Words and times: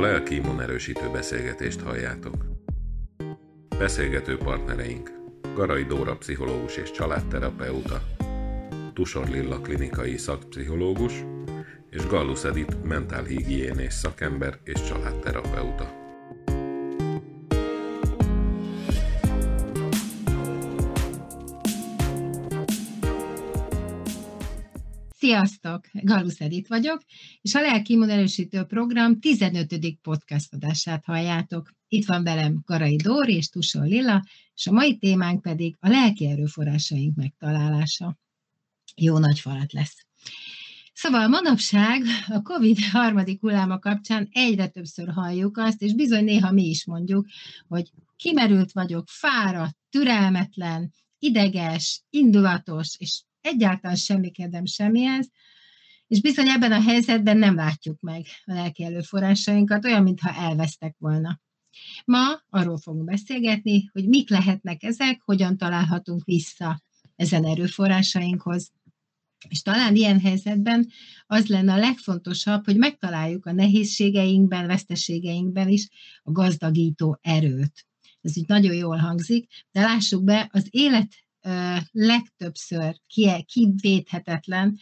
A 0.00 0.02
lelki 0.02 0.34
immunerősítő 0.34 1.10
beszélgetést 1.12 1.80
halljátok. 1.80 2.34
Beszélgető 3.78 4.36
partnereink 4.36 5.10
Garai 5.54 5.84
Dóra 5.84 6.16
pszichológus 6.16 6.76
és 6.76 6.90
családterapeuta, 6.90 8.02
Tusor 8.92 9.28
Lilla 9.28 9.60
klinikai 9.60 10.16
szakpszichológus 10.16 11.24
és 11.90 12.06
Gallus 12.06 12.44
Edith 12.44 12.76
mentálhigiénés 12.82 13.92
szakember 13.92 14.58
és 14.64 14.82
családterapeuta. 14.82 15.99
Sziasztok! 25.30 25.84
Galusz 25.92 26.40
Edith 26.40 26.68
vagyok, 26.68 27.02
és 27.40 27.54
a 27.54 27.60
Lelki 27.60 27.92
Immunerősítő 27.92 28.62
Program 28.62 29.20
15. 29.20 29.98
podcast 30.02 30.54
adását 30.54 31.04
halljátok. 31.04 31.70
Itt 31.88 32.06
van 32.06 32.22
velem 32.22 32.62
Garai 32.64 32.96
Dóri 32.96 33.34
és 33.34 33.48
Tusol 33.48 33.86
Lilla, 33.86 34.24
és 34.54 34.66
a 34.66 34.72
mai 34.72 34.96
témánk 34.96 35.42
pedig 35.42 35.76
a 35.80 35.88
lelki 35.88 36.26
erőforrásaink 36.26 37.16
megtalálása. 37.16 38.18
Jó 38.96 39.18
nagy 39.18 39.40
falat 39.40 39.72
lesz. 39.72 40.06
Szóval 40.92 41.28
manapság 41.28 42.02
a 42.28 42.42
COVID 42.42 42.78
harmadik 42.92 43.40
hulláma 43.40 43.78
kapcsán 43.78 44.28
egyre 44.32 44.66
többször 44.68 45.08
halljuk 45.08 45.56
azt, 45.56 45.82
és 45.82 45.94
bizony 45.94 46.24
néha 46.24 46.52
mi 46.52 46.68
is 46.68 46.86
mondjuk, 46.86 47.26
hogy 47.68 47.90
kimerült 48.16 48.72
vagyok, 48.72 49.08
fáradt, 49.08 49.76
türelmetlen, 49.90 50.92
ideges, 51.18 52.02
indulatos, 52.08 52.96
és 52.98 53.22
egyáltalán 53.40 53.96
semmi 53.96 54.30
kedvem 54.30 54.64
semmihez, 54.64 55.30
és 56.06 56.20
bizony 56.20 56.48
ebben 56.48 56.72
a 56.72 56.82
helyzetben 56.82 57.36
nem 57.36 57.54
látjuk 57.54 58.00
meg 58.00 58.26
a 58.44 58.52
lelki 58.52 58.84
előforrásainkat, 58.84 59.84
olyan, 59.84 60.02
mintha 60.02 60.34
elvesztek 60.34 60.94
volna. 60.98 61.40
Ma 62.04 62.42
arról 62.48 62.78
fogunk 62.78 63.04
beszélgetni, 63.04 63.90
hogy 63.92 64.08
mik 64.08 64.30
lehetnek 64.30 64.82
ezek, 64.82 65.20
hogyan 65.24 65.56
találhatunk 65.56 66.24
vissza 66.24 66.82
ezen 67.16 67.44
erőforrásainkhoz. 67.44 68.70
És 69.48 69.62
talán 69.62 69.96
ilyen 69.96 70.20
helyzetben 70.20 70.88
az 71.26 71.46
lenne 71.46 71.72
a 71.72 71.78
legfontosabb, 71.78 72.64
hogy 72.64 72.76
megtaláljuk 72.76 73.46
a 73.46 73.52
nehézségeinkben, 73.52 74.66
veszteségeinkben 74.66 75.68
is 75.68 75.88
a 76.22 76.32
gazdagító 76.32 77.18
erőt. 77.20 77.86
Ez 78.20 78.36
így 78.36 78.48
nagyon 78.48 78.74
jól 78.74 78.96
hangzik, 78.96 79.48
de 79.72 79.80
lássuk 79.80 80.24
be, 80.24 80.48
az 80.52 80.66
élet 80.70 81.08
legtöbbször 81.90 82.96
kivéthetetlen, 83.46 84.78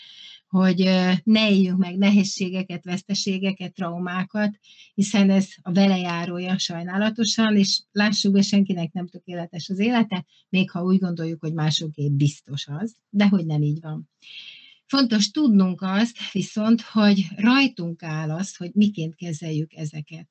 hogy 0.48 0.78
ne 1.24 1.50
éljünk 1.50 1.78
meg 1.78 1.96
nehézségeket, 1.96 2.84
veszteségeket, 2.84 3.74
traumákat, 3.74 4.58
hiszen 4.94 5.30
ez 5.30 5.48
a 5.62 5.72
velejárója 5.72 6.58
sajnálatosan, 6.58 7.56
és 7.56 7.82
lássuk 7.92 8.32
be, 8.32 8.42
senkinek 8.42 8.92
nem 8.92 9.08
tökéletes 9.08 9.68
az 9.68 9.78
élete, 9.78 10.26
még 10.48 10.70
ha 10.70 10.82
úgy 10.82 10.98
gondoljuk, 10.98 11.40
hogy 11.40 11.52
másoké 11.52 12.08
biztos 12.08 12.66
az, 12.66 12.96
de 13.10 13.28
hogy 13.28 13.46
nem 13.46 13.62
így 13.62 13.80
van. 13.80 14.10
Fontos 14.86 15.30
tudnunk 15.30 15.82
azt 15.82 16.32
viszont, 16.32 16.80
hogy 16.80 17.26
rajtunk 17.36 18.02
áll 18.02 18.30
az, 18.30 18.56
hogy 18.56 18.70
miként 18.74 19.14
kezeljük 19.14 19.72
ezeket. 19.74 20.28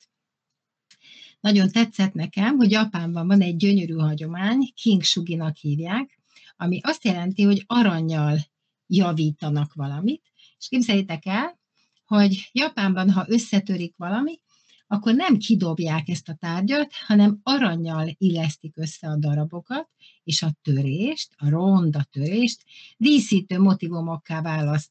Nagyon 1.39 1.71
tetszett 1.71 2.13
nekem, 2.13 2.55
hogy 2.55 2.71
Japánban 2.71 3.27
van 3.27 3.41
egy 3.41 3.55
gyönyörű 3.55 3.93
hagyomány, 3.93 4.71
King 4.75 5.03
Suginak 5.03 5.55
hívják, 5.55 6.16
ami 6.57 6.79
azt 6.83 7.03
jelenti, 7.03 7.43
hogy 7.43 7.63
aranyjal 7.67 8.39
javítanak 8.87 9.73
valamit, 9.73 10.21
és 10.59 10.67
képzeljétek 10.67 11.25
el, 11.25 11.59
hogy 12.05 12.49
Japánban, 12.51 13.11
ha 13.11 13.25
összetörik 13.27 13.93
valami, 13.97 14.39
akkor 14.87 15.13
nem 15.15 15.37
kidobják 15.37 16.07
ezt 16.07 16.29
a 16.29 16.33
tárgyat, 16.33 16.93
hanem 16.93 17.39
aranyjal 17.43 18.15
illesztik 18.17 18.77
össze 18.77 19.07
a 19.07 19.17
darabokat, 19.17 19.89
és 20.23 20.41
a 20.41 20.55
törést, 20.61 21.33
a 21.37 21.49
ronda 21.49 22.03
törést 22.03 22.63
díszítő 22.97 23.59
motivumokká 23.59 24.41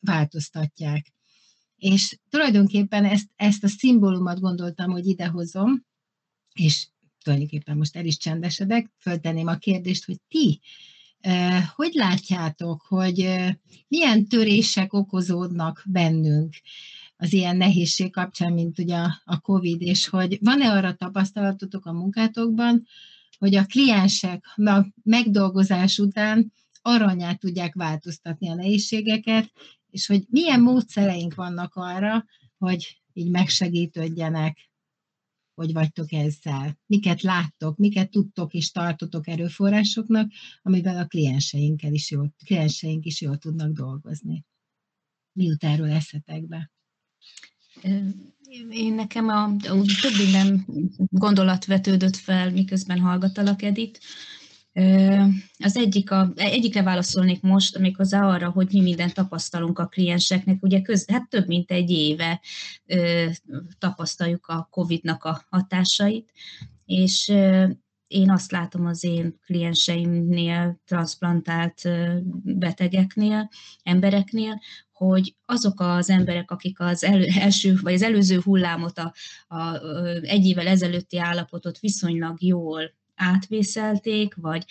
változtatják. 0.01 1.13
És 1.77 2.19
tulajdonképpen 2.29 3.05
ezt, 3.05 3.29
ezt 3.37 3.65
a 3.65 3.69
szimbólumot 3.69 4.41
gondoltam, 4.41 4.91
hogy 4.91 5.07
idehozom, 5.07 5.85
és 6.55 6.89
tulajdonképpen 7.23 7.77
most 7.77 7.97
el 7.97 8.05
is 8.05 8.17
csendesedek, 8.17 8.91
föltenném 8.99 9.47
a 9.47 9.57
kérdést, 9.57 10.05
hogy 10.05 10.21
ti 10.29 10.61
hogy 11.75 11.93
látjátok, 11.93 12.83
hogy 12.89 13.29
milyen 13.89 14.27
törések 14.29 14.93
okozódnak 14.93 15.83
bennünk 15.87 16.55
az 17.17 17.33
ilyen 17.33 17.57
nehézség 17.57 18.13
kapcsán, 18.13 18.53
mint 18.53 18.79
ugye 18.79 18.99
a 19.25 19.41
COVID, 19.41 19.83
és 19.83 20.09
hogy 20.09 20.39
van-e 20.41 20.71
arra 20.71 20.95
tapasztalatotok 20.95 21.87
a 21.87 21.93
munkátokban, 21.93 22.87
hogy 23.39 23.55
a 23.55 23.67
kliensek 23.67 24.45
a 24.57 24.87
megdolgozás 25.03 25.99
után 25.99 26.53
aranyát 26.83 27.39
tudják 27.39 27.75
változtatni 27.75 28.49
a 28.49 28.55
nehézségeket, 28.55 29.53
és 29.91 30.07
hogy 30.07 30.25
milyen 30.29 30.61
módszereink 30.61 31.35
vannak 31.35 31.75
arra, 31.75 32.25
hogy 32.59 33.01
így 33.13 33.31
megsegítődjenek 33.31 34.66
hogy 35.57 35.73
vagytok 35.73 36.13
ezzel? 36.13 36.79
Miket 36.87 37.23
láttok, 37.23 37.77
miket 37.77 38.11
tudtok 38.11 38.55
és 38.55 38.71
tartotok 38.71 39.29
erőforrásoknak, 39.29 40.31
amivel 40.63 40.97
a 40.97 41.07
klienseinkkel 41.07 41.93
is 41.93 42.11
jól, 42.11 42.35
klienseink 42.45 43.05
is 43.05 43.21
jól 43.21 43.37
tudnak 43.37 43.73
dolgozni? 43.73 44.45
Miután 45.33 45.73
erről 45.73 45.91
eszetek 45.91 46.47
be? 46.47 46.71
Én 48.71 48.95
nekem 48.95 49.29
a, 49.29 49.57
több 50.01 50.17
minden 50.19 50.67
gondolat 50.97 51.65
vetődött 51.65 52.17
fel, 52.17 52.51
miközben 52.51 52.99
hallgatalak 52.99 53.63
Edit. 53.63 54.01
Az 55.59 55.77
egyik 55.77 56.11
a, 56.11 56.33
egyikre 56.35 56.83
válaszolnék 56.83 57.43
most, 57.43 57.79
méghozzá 57.79 58.27
arra, 58.27 58.51
hogy 58.51 58.69
mi 58.73 58.81
mindent 58.81 59.15
tapasztalunk 59.15 59.79
a 59.79 59.87
klienseknek. 59.87 60.63
Ugye 60.63 60.83
köz, 60.83 61.11
hát 61.11 61.29
több 61.29 61.47
mint 61.47 61.71
egy 61.71 61.91
éve 61.91 62.41
tapasztaljuk 63.79 64.47
a 64.47 64.69
COVID-nak 64.71 65.25
a 65.25 65.45
hatásait, 65.49 66.33
és 66.85 67.29
én 68.07 68.31
azt 68.31 68.51
látom 68.51 68.87
az 68.87 69.05
én 69.05 69.39
klienseimnél, 69.45 70.81
transplantált 70.87 71.83
betegeknél, 72.43 73.49
embereknél, 73.83 74.61
hogy 74.93 75.35
azok 75.45 75.81
az 75.81 76.11
emberek, 76.11 76.51
akik 76.51 76.81
az 76.81 77.05
elő, 77.05 77.27
első, 77.41 77.75
vagy 77.83 77.95
az 77.95 78.03
előző 78.03 78.41
hullámot, 78.41 78.99
a, 78.99 79.13
a, 79.55 79.77
egy 80.23 80.47
évvel 80.47 80.67
ezelőtti 80.67 81.19
állapotot 81.19 81.79
viszonylag 81.79 82.43
jól 82.43 82.95
átvészelték, 83.17 84.35
vagy 84.35 84.65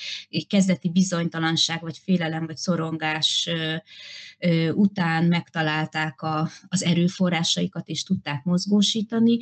kezdeti 0.47 0.89
bizonytalanság, 0.89 1.81
vagy 1.81 1.97
félelem, 1.97 2.45
vagy 2.45 2.57
szorongás 2.57 3.49
után 4.73 5.25
megtalálták 5.25 6.21
a, 6.21 6.49
az 6.67 6.83
erőforrásaikat, 6.83 7.87
és 7.87 8.03
tudták 8.03 8.43
mozgósítani, 8.43 9.39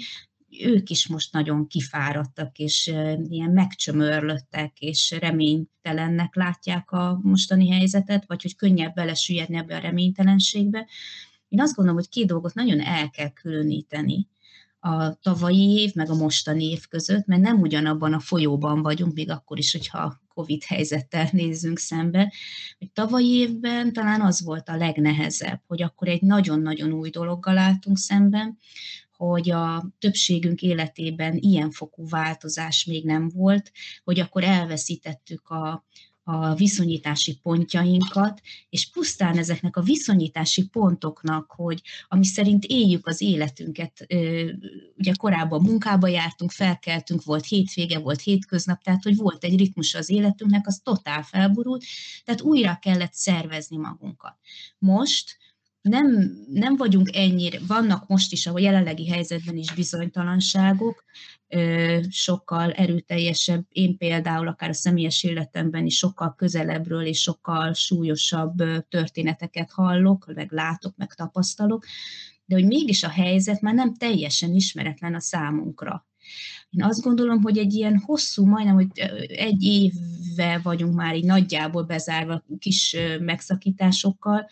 ők 0.60 0.90
is 0.90 1.08
most 1.08 1.34
nagyon 1.34 1.68
kifáradtak, 1.68 2.58
és 2.58 2.88
ilyen 3.30 3.52
megcsömörlöttek, 3.52 4.80
és 4.80 5.16
reménytelennek 5.20 6.36
látják 6.36 6.92
a 6.92 7.20
mostani 7.24 7.70
helyzetet, 7.70 8.24
vagy 8.28 8.42
hogy 8.42 8.56
könnyebb 8.56 8.94
belesüllyedni 8.94 9.58
ebbe 9.58 9.76
a 9.76 9.80
reménytelenségbe. 9.80 10.88
Én 11.48 11.62
azt 11.62 11.76
gondolom, 11.76 12.00
hogy 12.00 12.10
két 12.10 12.28
dolgot 12.28 12.54
nagyon 12.54 12.80
el 12.80 13.10
kell 13.10 13.30
különíteni 13.30 14.28
a 14.84 15.14
tavalyi 15.22 15.80
év, 15.82 15.94
meg 15.94 16.10
a 16.10 16.16
mostani 16.16 16.70
év 16.70 16.88
között, 16.88 17.26
mert 17.26 17.42
nem 17.42 17.60
ugyanabban 17.62 18.14
a 18.14 18.20
folyóban 18.20 18.82
vagyunk, 18.82 19.14
még 19.14 19.30
akkor 19.30 19.58
is, 19.58 19.72
hogyha 19.72 20.22
COVID 20.34 20.64
helyzettel 20.64 21.30
nézzünk 21.32 21.80
szembe, 21.80 22.34
hogy 22.80 22.92
tavalyi 22.92 23.34
évben 23.34 23.94
talán 23.94 24.22
az 24.22 24.44
volt 24.44 24.70
a 24.70 24.76
legnehezebb, 24.76 25.62
hogy 25.68 25.82
akkor 25.82 26.08
egy 26.08 26.22
nagyon-nagyon 26.22 26.92
új 26.92 27.10
dologgal 27.10 27.58
álltunk 27.58 27.98
szemben, 27.98 28.58
hogy 29.18 29.52
a 29.52 29.90
többségünk 30.00 30.62
életében 30.62 31.38
ilyen 31.38 31.72
fokú 31.72 32.08
változás 32.10 32.86
még 32.86 33.06
nem 33.06 33.30
volt, 33.30 33.72
hogy 34.04 34.20
akkor 34.20 34.44
elveszítettük 34.44 35.50
a, 35.50 35.86
a 36.24 36.54
viszonyítási 36.54 37.40
pontjainkat, 37.42 38.42
és 38.70 38.90
pusztán 38.90 39.38
ezeknek 39.38 39.78
a 39.78 39.82
viszonyítási 39.82 40.68
pontoknak, 40.68 41.52
hogy 41.52 41.82
ami 42.08 42.26
szerint 42.26 42.66
éljük 42.66 43.08
az 43.08 43.22
életünket, 43.22 44.06
ugye 44.98 45.12
korábban 45.18 45.62
munkába 45.62 46.08
jártunk, 46.08 46.52
felkeltünk, 46.52 47.24
volt 47.24 47.46
hétvége, 47.46 48.00
volt 48.00 48.22
hétköznap, 48.22 48.82
tehát 48.82 49.04
hogy 49.04 49.16
volt 49.16 49.44
egy 49.44 49.58
ritmus 49.58 49.94
az 49.96 50.10
életünknek, 50.10 50.68
az 50.68 50.82
totál 50.84 51.24
felborult, 51.24 51.84
tehát 52.24 52.42
újra 52.42 52.78
kellett 52.82 53.14
szervezni 53.14 53.78
magunkat. 53.78 54.36
Most 54.78 55.38
nem, 55.84 56.38
nem 56.54 56.76
vagyunk 56.76 57.16
ennyire, 57.16 57.60
vannak 57.68 58.08
most 58.08 58.32
is 58.32 58.48
a 58.48 58.60
jelenlegi 58.60 59.10
helyzetben 59.10 59.58
is 59.58 59.74
bizonytalanságok, 59.74 61.04
sokkal 62.10 62.72
erőteljesebb, 62.72 63.66
én 63.70 63.98
például 63.98 64.48
akár 64.48 64.70
a 64.70 64.74
személyes 64.74 65.24
életemben 65.24 65.86
is 65.86 65.98
sokkal 65.98 66.36
közelebbről 66.36 67.06
és 67.06 67.22
sokkal 67.22 67.74
súlyosabb 67.74 68.64
történeteket 68.90 69.72
hallok, 69.72 70.32
meg 70.36 70.52
látok, 70.52 70.96
meg 70.96 71.14
tapasztalok, 71.14 71.86
de 72.46 72.56
hogy 72.56 72.66
mégis 72.66 73.04
a 73.04 73.10
helyzet 73.10 73.62
már 73.62 73.74
nem 73.74 73.94
teljesen 73.94 74.54
ismeretlen 74.54 75.16
a 75.16 75.20
számunkra. 75.20 76.08
Én 76.70 76.84
azt 76.84 77.02
gondolom, 77.02 77.42
hogy 77.42 77.58
egy 77.58 77.74
ilyen 77.74 77.98
hosszú, 77.98 78.46
majdnem, 78.46 78.74
hogy 78.74 78.88
egy 79.28 79.64
évvel 79.64 80.62
vagyunk 80.62 80.96
már 80.96 81.16
így 81.16 81.26
nagyjából 81.26 81.84
bezárva 81.84 82.44
kis 82.60 82.96
megszakításokkal, 83.20 84.50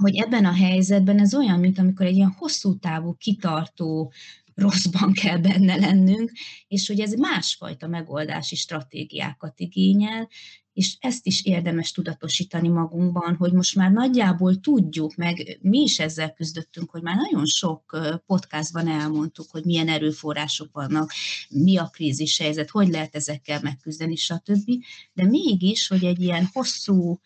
hogy 0.00 0.16
ebben 0.16 0.44
a 0.44 0.52
helyzetben 0.52 1.18
ez 1.18 1.34
olyan, 1.34 1.60
mint 1.60 1.78
amikor 1.78 2.06
egy 2.06 2.16
ilyen 2.16 2.34
hosszú 2.38 2.78
távú, 2.78 3.14
kitartó, 3.14 4.12
rosszban 4.54 5.12
kell 5.12 5.38
benne 5.38 5.76
lennünk, 5.76 6.32
és 6.68 6.86
hogy 6.86 7.00
ez 7.00 7.12
másfajta 7.12 7.86
megoldási 7.86 8.56
stratégiákat 8.56 9.60
igényel, 9.60 10.28
és 10.74 10.96
ezt 11.00 11.26
is 11.26 11.44
érdemes 11.44 11.92
tudatosítani 11.92 12.68
magunkban, 12.68 13.36
hogy 13.36 13.52
most 13.52 13.74
már 13.74 13.90
nagyjából 13.90 14.60
tudjuk, 14.60 15.14
meg 15.14 15.58
mi 15.60 15.78
is 15.78 15.98
ezzel 15.98 16.32
küzdöttünk, 16.32 16.90
hogy 16.90 17.02
már 17.02 17.16
nagyon 17.16 17.46
sok 17.46 17.98
podcastban 18.26 18.88
elmondtuk, 18.88 19.46
hogy 19.50 19.64
milyen 19.64 19.88
erőforrások 19.88 20.72
vannak, 20.72 21.12
mi 21.48 21.76
a 21.76 21.84
krízis 21.92 22.38
helyzet, 22.38 22.70
hogy 22.70 22.88
lehet 22.88 23.14
ezekkel 23.14 23.60
megküzdeni, 23.62 24.16
stb. 24.16 24.70
De 25.12 25.24
mégis, 25.24 25.88
hogy 25.88 26.04
egy 26.04 26.20
ilyen 26.20 26.48
hosszú, 26.52 27.20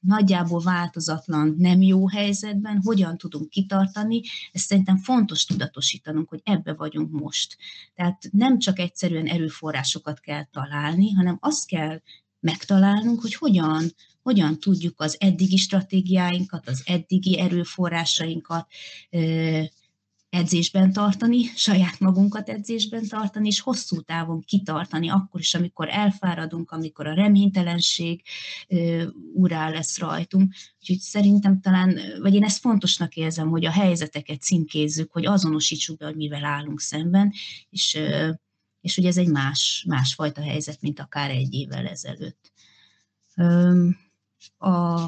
nagyjából 0.00 0.60
változatlan, 0.60 1.54
nem 1.58 1.82
jó 1.82 2.08
helyzetben 2.08 2.80
hogyan 2.84 3.18
tudunk 3.18 3.50
kitartani, 3.50 4.22
ezt 4.52 4.66
szerintem 4.66 4.96
fontos 4.96 5.44
tudatosítanunk, 5.44 6.28
hogy 6.28 6.40
ebbe 6.44 6.74
vagyunk 6.74 7.10
most. 7.10 7.56
Tehát 7.94 8.22
nem 8.30 8.58
csak 8.58 8.78
egyszerűen 8.78 9.26
erőforrásokat 9.26 10.20
kell 10.20 10.44
találni, 10.44 11.10
hanem 11.10 11.38
azt 11.40 11.66
kell 11.66 12.00
megtalálnunk, 12.40 13.20
hogy 13.20 13.34
hogyan, 13.34 13.92
hogyan 14.22 14.58
tudjuk 14.58 15.00
az 15.00 15.16
eddigi 15.18 15.56
stratégiáinkat, 15.56 16.68
az 16.68 16.82
eddigi 16.84 17.38
erőforrásainkat 17.38 18.66
edzésben 20.28 20.92
tartani, 20.92 21.44
saját 21.44 22.00
magunkat 22.00 22.48
edzésben 22.48 23.08
tartani, 23.08 23.46
és 23.46 23.60
hosszú 23.60 24.00
távon 24.00 24.40
kitartani, 24.40 25.08
akkor 25.08 25.40
is, 25.40 25.54
amikor 25.54 25.88
elfáradunk, 25.88 26.70
amikor 26.70 27.06
a 27.06 27.14
reménytelenség 27.14 28.22
urá 29.34 29.70
lesz 29.70 29.98
rajtunk. 29.98 30.54
Úgyhogy 30.80 30.98
szerintem 30.98 31.60
talán, 31.60 31.98
vagy 32.20 32.34
én 32.34 32.44
ezt 32.44 32.60
fontosnak 32.60 33.14
érzem, 33.14 33.48
hogy 33.48 33.64
a 33.64 33.70
helyzeteket 33.70 34.40
címkézzük, 34.40 35.12
hogy 35.12 35.26
azonosítsuk 35.26 35.96
be, 35.96 36.04
hogy 36.04 36.16
mivel 36.16 36.44
állunk 36.44 36.80
szemben, 36.80 37.32
és 37.70 37.98
és 38.86 38.94
hogy 38.94 39.04
ez 39.04 39.16
egy 39.16 39.28
más, 39.28 39.84
másfajta 39.88 40.42
helyzet, 40.42 40.80
mint 40.80 41.00
akár 41.00 41.30
egy 41.30 41.54
évvel 41.54 41.86
ezelőtt. 41.86 42.52
A, 44.58 45.00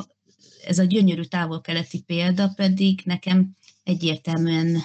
ez 0.65 0.79
a 0.79 0.85
gyönyörű 0.85 1.23
távol-keleti 1.23 2.01
példa 2.01 2.49
pedig 2.49 3.01
nekem 3.05 3.57
egyértelműen 3.85 4.83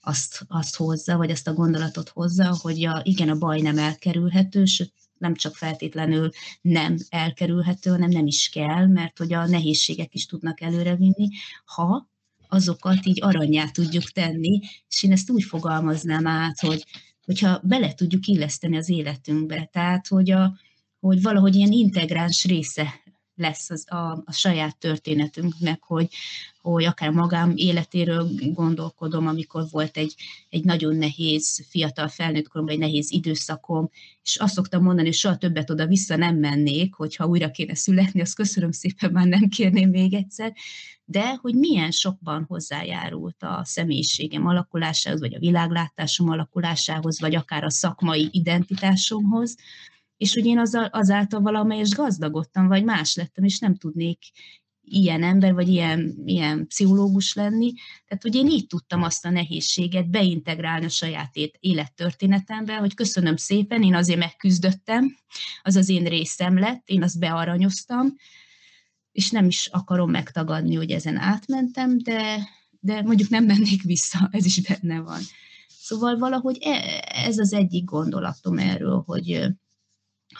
azt, 0.00 0.44
azt 0.48 0.76
hozza, 0.76 1.16
vagy 1.16 1.30
ezt 1.30 1.48
a 1.48 1.52
gondolatot 1.52 2.08
hozza, 2.08 2.58
hogy 2.60 2.84
a, 2.84 3.00
igen, 3.04 3.28
a 3.28 3.38
baj 3.38 3.60
nem 3.60 3.78
elkerülhető, 3.78 4.64
sőt, 4.64 4.92
nem 5.18 5.34
csak 5.34 5.56
feltétlenül 5.56 6.30
nem 6.60 6.96
elkerülhető, 7.08 7.90
hanem 7.90 8.10
nem 8.10 8.26
is 8.26 8.48
kell, 8.48 8.86
mert 8.86 9.18
hogy 9.18 9.32
a 9.32 9.46
nehézségek 9.46 10.14
is 10.14 10.26
tudnak 10.26 10.60
előrevinni, 10.60 11.28
ha 11.64 12.08
azokat 12.48 13.06
így 13.06 13.22
aranyá 13.22 13.68
tudjuk 13.70 14.10
tenni, 14.10 14.60
és 14.88 15.02
én 15.02 15.12
ezt 15.12 15.30
úgy 15.30 15.42
fogalmaznám 15.42 16.26
át, 16.26 16.60
hogy 16.60 16.84
hogyha 17.30 17.60
bele 17.62 17.94
tudjuk 17.94 18.26
illeszteni 18.26 18.76
az 18.76 18.88
életünkbe. 18.88 19.68
Tehát, 19.72 20.06
hogy, 20.06 20.30
a, 20.30 20.52
hogy 21.00 21.22
valahogy 21.22 21.54
ilyen 21.54 21.72
integráns 21.72 22.44
része 22.44 23.00
lesz 23.40 23.70
az, 23.70 23.84
a, 23.92 24.22
a 24.24 24.32
saját 24.32 24.78
történetünknek, 24.78 25.82
hogy, 25.82 26.08
hogy 26.62 26.84
akár 26.84 27.10
magám 27.10 27.52
életéről 27.56 28.28
gondolkodom, 28.52 29.26
amikor 29.26 29.66
volt 29.70 29.96
egy, 29.96 30.14
egy 30.48 30.64
nagyon 30.64 30.96
nehéz, 30.96 31.66
fiatal 31.68 32.08
felnőtt 32.08 32.48
koromban 32.48 32.74
egy 32.74 32.80
nehéz 32.80 33.10
időszakom, 33.10 33.90
és 34.22 34.36
azt 34.36 34.54
szoktam 34.54 34.82
mondani, 34.82 35.06
hogy 35.06 35.16
soha 35.16 35.36
többet 35.36 35.70
oda-vissza 35.70 36.16
nem 36.16 36.36
mennék, 36.36 36.94
hogyha 36.94 37.26
újra 37.26 37.50
kéne 37.50 37.74
születni, 37.74 38.20
azt 38.20 38.34
köszönöm 38.34 38.72
szépen, 38.72 39.12
már 39.12 39.26
nem 39.26 39.48
kérném 39.48 39.90
még 39.90 40.14
egyszer, 40.14 40.52
de 41.04 41.34
hogy 41.34 41.54
milyen 41.54 41.90
sokban 41.90 42.44
hozzájárult 42.48 43.42
a 43.42 43.60
személyiségem 43.64 44.46
alakulásához, 44.46 45.20
vagy 45.20 45.34
a 45.34 45.38
világlátásom 45.38 46.28
alakulásához, 46.28 47.20
vagy 47.20 47.34
akár 47.34 47.64
a 47.64 47.70
szakmai 47.70 48.28
identitásomhoz, 48.32 49.56
és 50.20 50.34
hogy 50.34 50.46
én 50.46 50.62
azáltal 50.90 51.40
valamelyest 51.40 51.94
gazdagodtam, 51.94 52.68
vagy 52.68 52.84
más 52.84 53.14
lettem, 53.14 53.44
és 53.44 53.58
nem 53.58 53.74
tudnék 53.74 54.18
ilyen 54.80 55.22
ember, 55.22 55.54
vagy 55.54 55.68
ilyen, 55.68 56.14
ilyen 56.24 56.66
pszichológus 56.66 57.34
lenni. 57.34 57.72
Tehát, 58.06 58.22
hogy 58.22 58.34
én 58.34 58.46
így 58.46 58.66
tudtam 58.66 59.02
azt 59.02 59.24
a 59.24 59.30
nehézséget 59.30 60.10
beintegrálni 60.10 60.84
a 60.84 60.88
saját 60.88 61.30
élettörténetembe, 61.60 62.76
hogy 62.76 62.94
köszönöm 62.94 63.36
szépen, 63.36 63.82
én 63.82 63.94
azért 63.94 64.18
megküzdöttem, 64.18 65.16
az 65.62 65.76
az 65.76 65.88
én 65.88 66.04
részem 66.04 66.58
lett, 66.58 66.88
én 66.88 67.02
azt 67.02 67.18
bearanyoztam, 67.18 68.14
és 69.12 69.30
nem 69.30 69.46
is 69.46 69.66
akarom 69.66 70.10
megtagadni, 70.10 70.74
hogy 70.74 70.90
ezen 70.90 71.16
átmentem, 71.16 71.98
de, 71.98 72.48
de 72.80 73.02
mondjuk 73.02 73.28
nem 73.28 73.44
mennék 73.44 73.82
vissza, 73.82 74.28
ez 74.32 74.44
is 74.44 74.60
benne 74.60 75.00
van. 75.00 75.20
Szóval 75.68 76.18
valahogy 76.18 76.58
e, 76.60 77.04
ez 77.08 77.38
az 77.38 77.52
egyik 77.52 77.84
gondolatom 77.84 78.58
erről, 78.58 79.02
hogy 79.06 79.50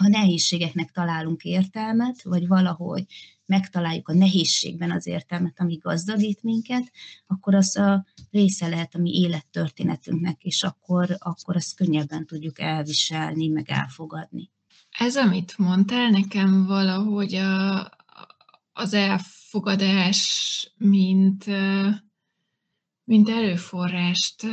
ha 0.00 0.08
nehézségeknek 0.08 0.91
találunk 0.91 1.43
értelmet, 1.43 2.23
vagy 2.23 2.47
valahogy 2.47 3.05
megtaláljuk 3.47 4.08
a 4.08 4.14
nehézségben 4.14 4.91
az 4.91 5.06
értelmet, 5.06 5.61
ami 5.61 5.76
gazdagít 5.76 6.43
minket, 6.43 6.93
akkor 7.26 7.55
az 7.55 7.76
a 7.76 8.06
része 8.31 8.69
lehet 8.69 8.94
a 8.94 8.99
mi 8.99 9.11
élettörténetünknek, 9.11 10.43
és 10.43 10.62
akkor, 10.62 11.17
akkor 11.19 11.56
azt 11.56 11.76
könnyebben 11.76 12.26
tudjuk 12.26 12.61
elviselni, 12.61 13.49
meg 13.49 13.70
elfogadni. 13.70 14.50
Ez, 14.99 15.17
amit 15.17 15.58
mondtál, 15.58 16.11
nekem 16.11 16.67
valahogy 16.67 17.35
a, 17.35 17.91
az 18.73 18.94
elfogadás, 18.94 20.73
mint, 20.76 21.44
mint 23.05 23.29
erőforrást 23.29 24.47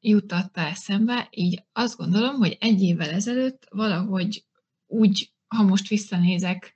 jutatta 0.00 0.60
eszembe, 0.60 1.28
így 1.30 1.62
azt 1.72 1.96
gondolom, 1.96 2.36
hogy 2.36 2.56
egy 2.60 2.82
évvel 2.82 3.10
ezelőtt 3.10 3.66
valahogy 3.70 4.44
úgy, 4.90 5.32
ha 5.46 5.62
most 5.62 5.88
visszanézek, 5.88 6.74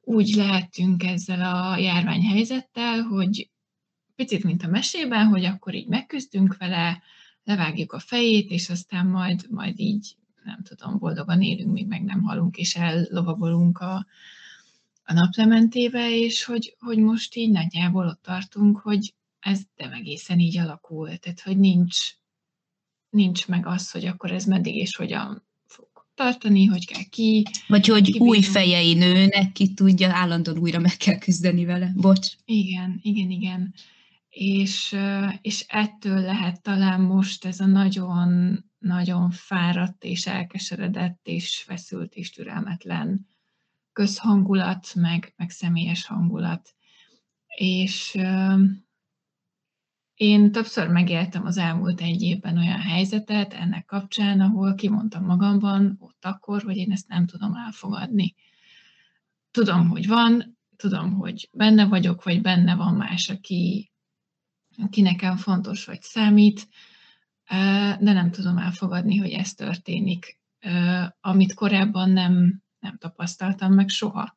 úgy 0.00 0.34
lehetünk 0.34 1.02
ezzel 1.02 1.54
a 1.54 1.76
járványhelyzettel, 1.76 3.02
hogy 3.02 3.50
picit, 4.14 4.44
mint 4.44 4.62
a 4.62 4.68
mesében, 4.68 5.26
hogy 5.26 5.44
akkor 5.44 5.74
így 5.74 5.88
megküzdünk 5.88 6.56
vele, 6.56 7.02
levágjuk 7.44 7.92
a 7.92 7.98
fejét, 7.98 8.50
és 8.50 8.68
aztán 8.68 9.06
majd, 9.06 9.46
majd 9.50 9.78
így, 9.78 10.16
nem 10.44 10.62
tudom, 10.62 10.98
boldogan 10.98 11.42
élünk, 11.42 11.72
még 11.72 11.86
meg 11.86 12.02
nem 12.02 12.22
halunk, 12.22 12.56
és 12.56 12.76
ellovagolunk 12.76 13.78
a, 13.78 14.06
a 15.04 15.12
naplementébe, 15.12 16.10
és 16.10 16.44
hogy, 16.44 16.76
hogy 16.78 16.98
most 16.98 17.34
így 17.34 17.50
nagyjából 17.50 18.06
ott 18.06 18.22
tartunk, 18.22 18.78
hogy 18.78 19.14
ez 19.40 19.60
nem 19.76 19.92
egészen 19.92 20.38
így 20.38 20.58
alakul, 20.58 21.16
tehát 21.16 21.40
hogy 21.40 21.58
nincs, 21.58 21.98
nincs 23.10 23.48
meg 23.48 23.66
az, 23.66 23.90
hogy 23.90 24.06
akkor 24.06 24.32
ez 24.32 24.44
meddig 24.44 24.76
és 24.76 24.96
hogyan 24.96 25.46
tartani, 26.22 26.64
hogy 26.64 26.86
kell 26.86 27.04
ki. 27.10 27.46
Vagy 27.66 27.86
hogy 27.86 28.04
kibírni. 28.04 28.28
új 28.28 28.40
fejei 28.40 28.94
nőnek, 28.94 29.52
ki 29.52 29.74
tudja, 29.74 30.12
állandóan 30.12 30.58
újra 30.58 30.78
meg 30.78 30.96
kell 30.96 31.18
küzdeni 31.18 31.64
vele. 31.64 31.92
Bocs. 31.96 32.28
Igen, 32.44 33.00
igen, 33.02 33.30
igen. 33.30 33.74
És, 34.28 34.96
és 35.40 35.64
ettől 35.68 36.20
lehet 36.20 36.62
talán 36.62 37.00
most 37.00 37.44
ez 37.44 37.60
a 37.60 37.66
nagyon, 37.66 38.58
nagyon 38.78 39.30
fáradt 39.30 40.04
és 40.04 40.26
elkeseredett 40.26 41.20
és 41.22 41.62
feszült 41.66 42.14
és 42.14 42.30
türelmetlen 42.30 43.28
közhangulat, 43.92 44.94
meg, 44.94 45.32
meg 45.36 45.50
személyes 45.50 46.06
hangulat. 46.06 46.74
És 47.56 48.18
én 50.22 50.52
többször 50.52 50.88
megéltem 50.88 51.46
az 51.46 51.56
elmúlt 51.56 52.00
egy 52.00 52.22
évben 52.22 52.58
olyan 52.58 52.80
helyzetet 52.80 53.52
ennek 53.52 53.84
kapcsán, 53.84 54.40
ahol 54.40 54.74
kimondtam 54.74 55.24
magamban 55.24 55.96
ott 56.00 56.24
akkor, 56.24 56.62
hogy 56.62 56.76
én 56.76 56.92
ezt 56.92 57.08
nem 57.08 57.26
tudom 57.26 57.54
elfogadni. 57.54 58.34
Tudom, 59.50 59.88
hogy 59.88 60.06
van, 60.06 60.58
tudom, 60.76 61.12
hogy 61.12 61.48
benne 61.52 61.86
vagyok, 61.86 62.22
vagy 62.22 62.40
benne 62.40 62.74
van 62.74 62.94
más, 62.94 63.28
aki, 63.28 63.92
aki 64.76 65.00
nekem 65.00 65.36
fontos 65.36 65.84
vagy 65.84 66.02
számít, 66.02 66.68
de 67.98 68.12
nem 68.12 68.30
tudom 68.30 68.58
elfogadni, 68.58 69.16
hogy 69.16 69.30
ez 69.30 69.54
történik, 69.54 70.38
amit 71.20 71.54
korábban 71.54 72.10
nem, 72.10 72.62
nem 72.78 72.96
tapasztaltam 72.98 73.72
meg 73.72 73.88
soha. 73.88 74.36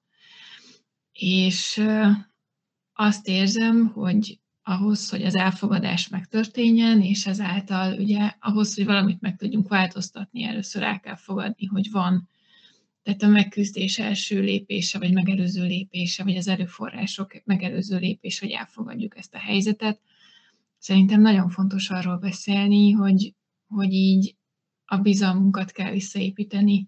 És 1.11 1.85
azt 2.93 3.27
érzem, 3.27 3.87
hogy 3.87 4.39
ahhoz, 4.67 5.09
hogy 5.09 5.23
az 5.23 5.35
elfogadás 5.35 6.07
megtörténjen, 6.07 7.01
és 7.01 7.25
ezáltal 7.25 7.99
ugye 7.99 8.31
ahhoz, 8.39 8.75
hogy 8.75 8.85
valamit 8.85 9.21
meg 9.21 9.35
tudjunk 9.35 9.67
változtatni, 9.67 10.43
először 10.43 10.83
el 10.83 10.99
kell 10.99 11.15
fogadni, 11.15 11.65
hogy 11.65 11.91
van. 11.91 12.29
Tehát 13.03 13.23
a 13.23 13.27
megküzdés 13.27 13.99
első 13.99 14.41
lépése, 14.41 14.99
vagy 14.99 15.13
megelőző 15.13 15.65
lépése, 15.65 16.23
vagy 16.23 16.35
az 16.35 16.47
erőforrások 16.47 17.41
megelőző 17.43 17.97
lépés, 17.97 18.39
hogy 18.39 18.49
elfogadjuk 18.49 19.17
ezt 19.17 19.33
a 19.33 19.39
helyzetet, 19.39 19.99
szerintem 20.77 21.21
nagyon 21.21 21.49
fontos 21.49 21.89
arról 21.89 22.17
beszélni, 22.17 22.91
hogy, 22.91 23.33
hogy 23.67 23.93
így 23.93 24.35
a 24.85 24.97
bizalmunkat 24.97 25.71
kell 25.71 25.91
visszaépíteni 25.91 26.87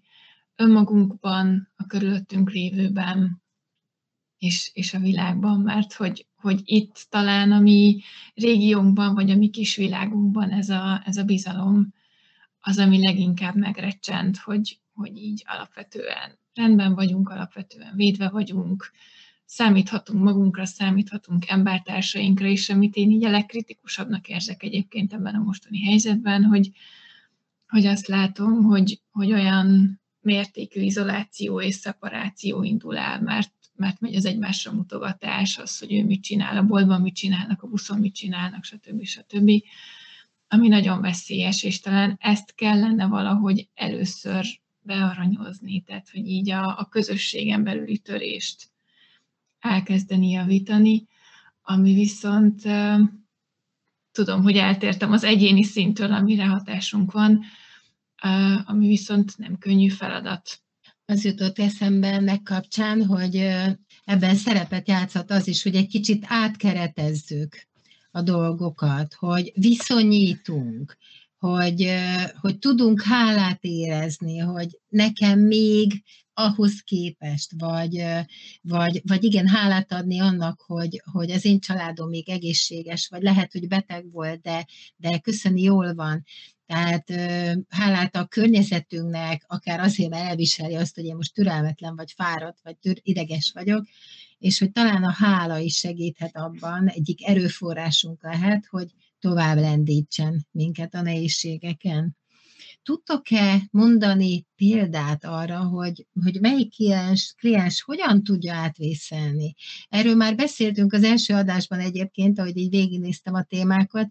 önmagunkban, 0.56 1.72
a 1.76 1.86
körülöttünk 1.86 2.50
lévőben, 2.50 3.42
és, 4.38 4.70
és 4.74 4.94
a 4.94 4.98
világban, 4.98 5.60
mert 5.60 5.92
hogy, 5.92 6.26
hogy 6.36 6.60
itt 6.64 7.06
talán 7.10 7.52
a 7.52 7.60
mi 7.60 8.02
régiónkban, 8.34 9.14
vagy 9.14 9.30
a 9.30 9.36
mi 9.36 9.48
kis 9.50 9.76
világunkban 9.76 10.50
ez 10.50 10.68
a, 10.68 11.02
ez 11.04 11.16
a 11.16 11.24
bizalom 11.24 11.94
az, 12.60 12.78
ami 12.78 13.04
leginkább 13.04 13.56
megrecsent, 13.56 14.36
hogy, 14.36 14.78
hogy 14.94 15.16
így 15.16 15.44
alapvetően 15.46 16.38
rendben 16.54 16.94
vagyunk, 16.94 17.28
alapvetően 17.28 17.92
védve 17.96 18.28
vagyunk, 18.28 18.90
számíthatunk 19.44 20.22
magunkra, 20.22 20.66
számíthatunk 20.66 21.48
embertársainkra, 21.48 22.46
és 22.46 22.68
amit 22.68 22.94
én 22.94 23.10
így 23.10 23.24
a 23.24 23.30
legkritikusabbnak 23.30 24.28
érzek 24.28 24.62
egyébként 24.62 25.12
ebben 25.12 25.34
a 25.34 25.42
mostani 25.42 25.84
helyzetben, 25.84 26.44
hogy, 26.44 26.70
hogy 27.68 27.86
azt 27.86 28.06
látom, 28.06 28.64
hogy, 28.64 29.00
hogy 29.10 29.32
olyan 29.32 30.00
mértékű 30.20 30.80
izoláció 30.80 31.60
és 31.60 31.74
szeparáció 31.74 32.62
indul 32.62 32.96
el, 32.96 33.20
mert, 33.20 33.52
mert 33.78 34.00
megy 34.00 34.14
az 34.14 34.24
egymásra 34.24 34.72
mutogatás, 34.72 35.58
az, 35.58 35.78
hogy 35.78 35.92
ő 35.92 36.04
mit 36.04 36.22
csinál 36.22 36.56
a 36.56 36.62
boltban, 36.62 37.00
mit 37.00 37.14
csinálnak, 37.14 37.62
a 37.62 37.66
buszon 37.66 37.98
mit 37.98 38.14
csinálnak, 38.14 38.64
stb. 38.64 39.04
stb. 39.04 39.50
Ami 40.48 40.68
nagyon 40.68 41.00
veszélyes, 41.00 41.62
és 41.62 41.80
talán 41.80 42.16
ezt 42.20 42.54
kellene 42.54 43.06
valahogy 43.06 43.68
először 43.74 44.46
bearanyozni, 44.80 45.80
tehát 45.80 46.08
hogy 46.10 46.26
így 46.26 46.50
a, 46.50 46.78
a 46.78 46.88
közösségen 46.90 47.64
belüli 47.64 47.98
törést 47.98 48.70
elkezdeni 49.60 50.30
javítani, 50.30 51.06
ami 51.62 51.94
viszont 51.94 52.62
tudom, 54.12 54.42
hogy 54.42 54.56
eltértem 54.56 55.12
az 55.12 55.24
egyéni 55.24 55.62
szintől, 55.62 56.12
amire 56.12 56.46
hatásunk 56.46 57.12
van, 57.12 57.44
ami 58.64 58.86
viszont 58.86 59.38
nem 59.38 59.58
könnyű 59.58 59.88
feladat. 59.88 60.62
Az 61.10 61.24
jutott 61.24 61.58
eszembe 61.58 62.06
ennek 62.12 62.42
kapcsán, 62.42 63.04
hogy 63.04 63.36
ebben 64.04 64.34
szerepet 64.34 64.88
játszhat 64.88 65.30
az 65.30 65.46
is, 65.48 65.62
hogy 65.62 65.74
egy 65.74 65.86
kicsit 65.86 66.24
átkeretezzük 66.26 67.66
a 68.10 68.22
dolgokat, 68.22 69.14
hogy 69.14 69.52
viszonyítunk, 69.54 70.96
hogy, 71.38 71.94
hogy 72.40 72.58
tudunk 72.58 73.02
hálát 73.02 73.58
érezni, 73.60 74.38
hogy 74.38 74.78
nekem 74.88 75.38
még 75.38 76.02
ahhoz 76.32 76.80
képest, 76.80 77.50
vagy, 77.58 78.04
vagy, 78.62 79.02
vagy 79.06 79.24
igen, 79.24 79.46
hálát 79.46 79.92
adni 79.92 80.20
annak, 80.20 80.60
hogy, 80.66 81.02
hogy 81.12 81.30
az 81.30 81.44
én 81.44 81.60
családom 81.60 82.08
még 82.08 82.28
egészséges, 82.28 83.08
vagy 83.08 83.22
lehet, 83.22 83.52
hogy 83.52 83.68
beteg 83.68 84.10
volt, 84.10 84.40
de, 84.40 84.66
de 84.96 85.18
köszöni 85.18 85.62
jól 85.62 85.94
van. 85.94 86.24
Tehát 86.66 87.10
hálát 87.68 88.16
a 88.16 88.26
környezetünknek, 88.26 89.44
akár 89.46 89.80
azért, 89.80 90.10
mert 90.10 90.28
elviseli 90.28 90.74
azt, 90.74 90.94
hogy 90.94 91.04
én 91.04 91.16
most 91.16 91.34
türelmetlen, 91.34 91.96
vagy 91.96 92.12
fáradt, 92.12 92.58
vagy 92.62 92.76
tür, 92.76 92.98
ideges 93.02 93.50
vagyok, 93.54 93.86
és 94.38 94.58
hogy 94.58 94.72
talán 94.72 95.04
a 95.04 95.12
hála 95.12 95.58
is 95.58 95.76
segíthet 95.76 96.36
abban, 96.36 96.88
egyik 96.88 97.28
erőforrásunk 97.28 98.22
lehet, 98.22 98.66
hogy 98.70 98.90
tovább 99.18 99.56
lendítsen 99.56 100.46
minket 100.50 100.94
a 100.94 101.02
nehézségeken. 101.02 102.16
Tudtok-e 102.88 103.62
mondani 103.70 104.46
példát 104.56 105.24
arra, 105.24 105.58
hogy, 105.58 106.06
hogy 106.24 106.40
melyik 106.40 106.74
kliens, 106.74 107.34
kliens 107.36 107.82
hogyan 107.82 108.22
tudja 108.22 108.54
átvészelni? 108.54 109.54
Erről 109.88 110.14
már 110.14 110.34
beszéltünk 110.36 110.92
az 110.92 111.04
első 111.04 111.34
adásban 111.34 111.78
egyébként, 111.78 112.38
ahogy 112.38 112.56
így 112.56 112.70
végignéztem 112.70 113.34
a 113.34 113.42
témákat, 113.42 114.08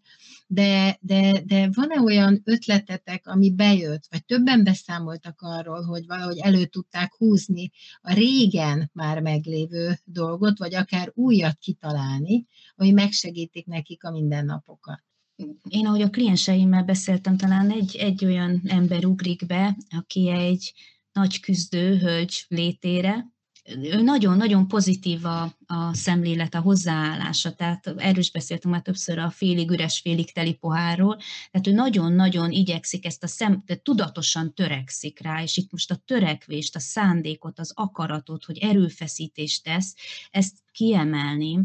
de, 0.47 0.97
de, 1.01 1.41
de 1.45 1.69
van-e 1.73 2.01
olyan 2.01 2.41
ötletetek, 2.43 3.27
ami 3.27 3.53
bejött, 3.53 4.07
vagy 4.09 4.25
többen 4.25 4.63
beszámoltak 4.63 5.41
arról, 5.41 5.81
hogy 5.81 6.05
valahogy 6.05 6.37
elő 6.37 6.65
tudták 6.65 7.13
húzni 7.15 7.71
a 8.01 8.13
régen 8.13 8.89
már 8.93 9.19
meglévő 9.21 9.99
dolgot, 10.03 10.57
vagy 10.57 10.75
akár 10.75 11.11
újat 11.13 11.57
kitalálni, 11.57 12.47
ami 12.75 12.91
megsegítik 12.91 13.65
nekik 13.65 14.03
a 14.03 14.11
mindennapokat? 14.11 15.06
Én 15.69 15.85
ahogy 15.85 16.01
a 16.01 16.09
klienseimmel 16.09 16.83
beszéltem, 16.83 17.37
talán 17.37 17.71
egy, 17.71 17.95
egy 17.95 18.25
olyan 18.25 18.61
ember 18.67 19.05
ugrik 19.05 19.45
be, 19.45 19.77
aki 19.89 20.29
egy 20.29 20.73
nagy 21.11 21.39
küzdő 21.39 21.97
hölgy 21.97 22.45
létére, 22.47 23.25
ő 23.75 24.01
nagyon-nagyon 24.01 24.67
pozitív 24.67 25.25
a, 25.25 25.57
a 25.65 25.93
szemlélet, 25.93 26.55
a 26.55 26.59
hozzáállása, 26.59 27.55
tehát 27.55 27.87
erről 27.87 28.17
is 28.17 28.31
beszéltünk 28.31 28.73
már 28.73 28.83
többször 28.83 29.17
a 29.17 29.29
félig 29.29 29.71
üres, 29.71 29.99
félig 29.99 30.31
teli 30.31 30.53
pohárról, 30.53 31.17
tehát 31.51 31.67
ő 31.67 31.71
nagyon-nagyon 31.71 32.51
igyekszik 32.51 33.05
ezt 33.05 33.23
a 33.23 33.27
szem, 33.27 33.63
de 33.65 33.75
tudatosan 33.75 34.53
törekszik 34.53 35.19
rá, 35.19 35.41
és 35.43 35.57
itt 35.57 35.71
most 35.71 35.91
a 35.91 36.01
törekvést, 36.05 36.75
a 36.75 36.79
szándékot, 36.79 37.59
az 37.59 37.71
akaratot, 37.75 38.45
hogy 38.45 38.57
erőfeszítést 38.57 39.63
tesz, 39.63 39.95
ezt 40.31 40.55
kiemelni, 40.71 41.59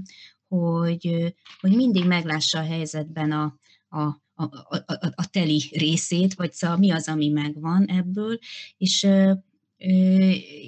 hogy, 0.59 1.35
hogy 1.61 1.77
mindig 1.77 2.07
meglássa 2.07 2.59
a 2.59 2.65
helyzetben 2.65 3.33
a, 3.33 3.59
a, 3.89 4.03
a, 4.35 4.43
a, 4.69 4.77
a 5.15 5.27
teli 5.31 5.63
részét, 5.71 6.35
vagy 6.35 6.53
szóval 6.53 6.77
mi 6.77 6.91
az, 6.91 7.09
ami 7.09 7.29
megvan 7.29 7.87
ebből, 7.87 8.39
és 8.77 9.03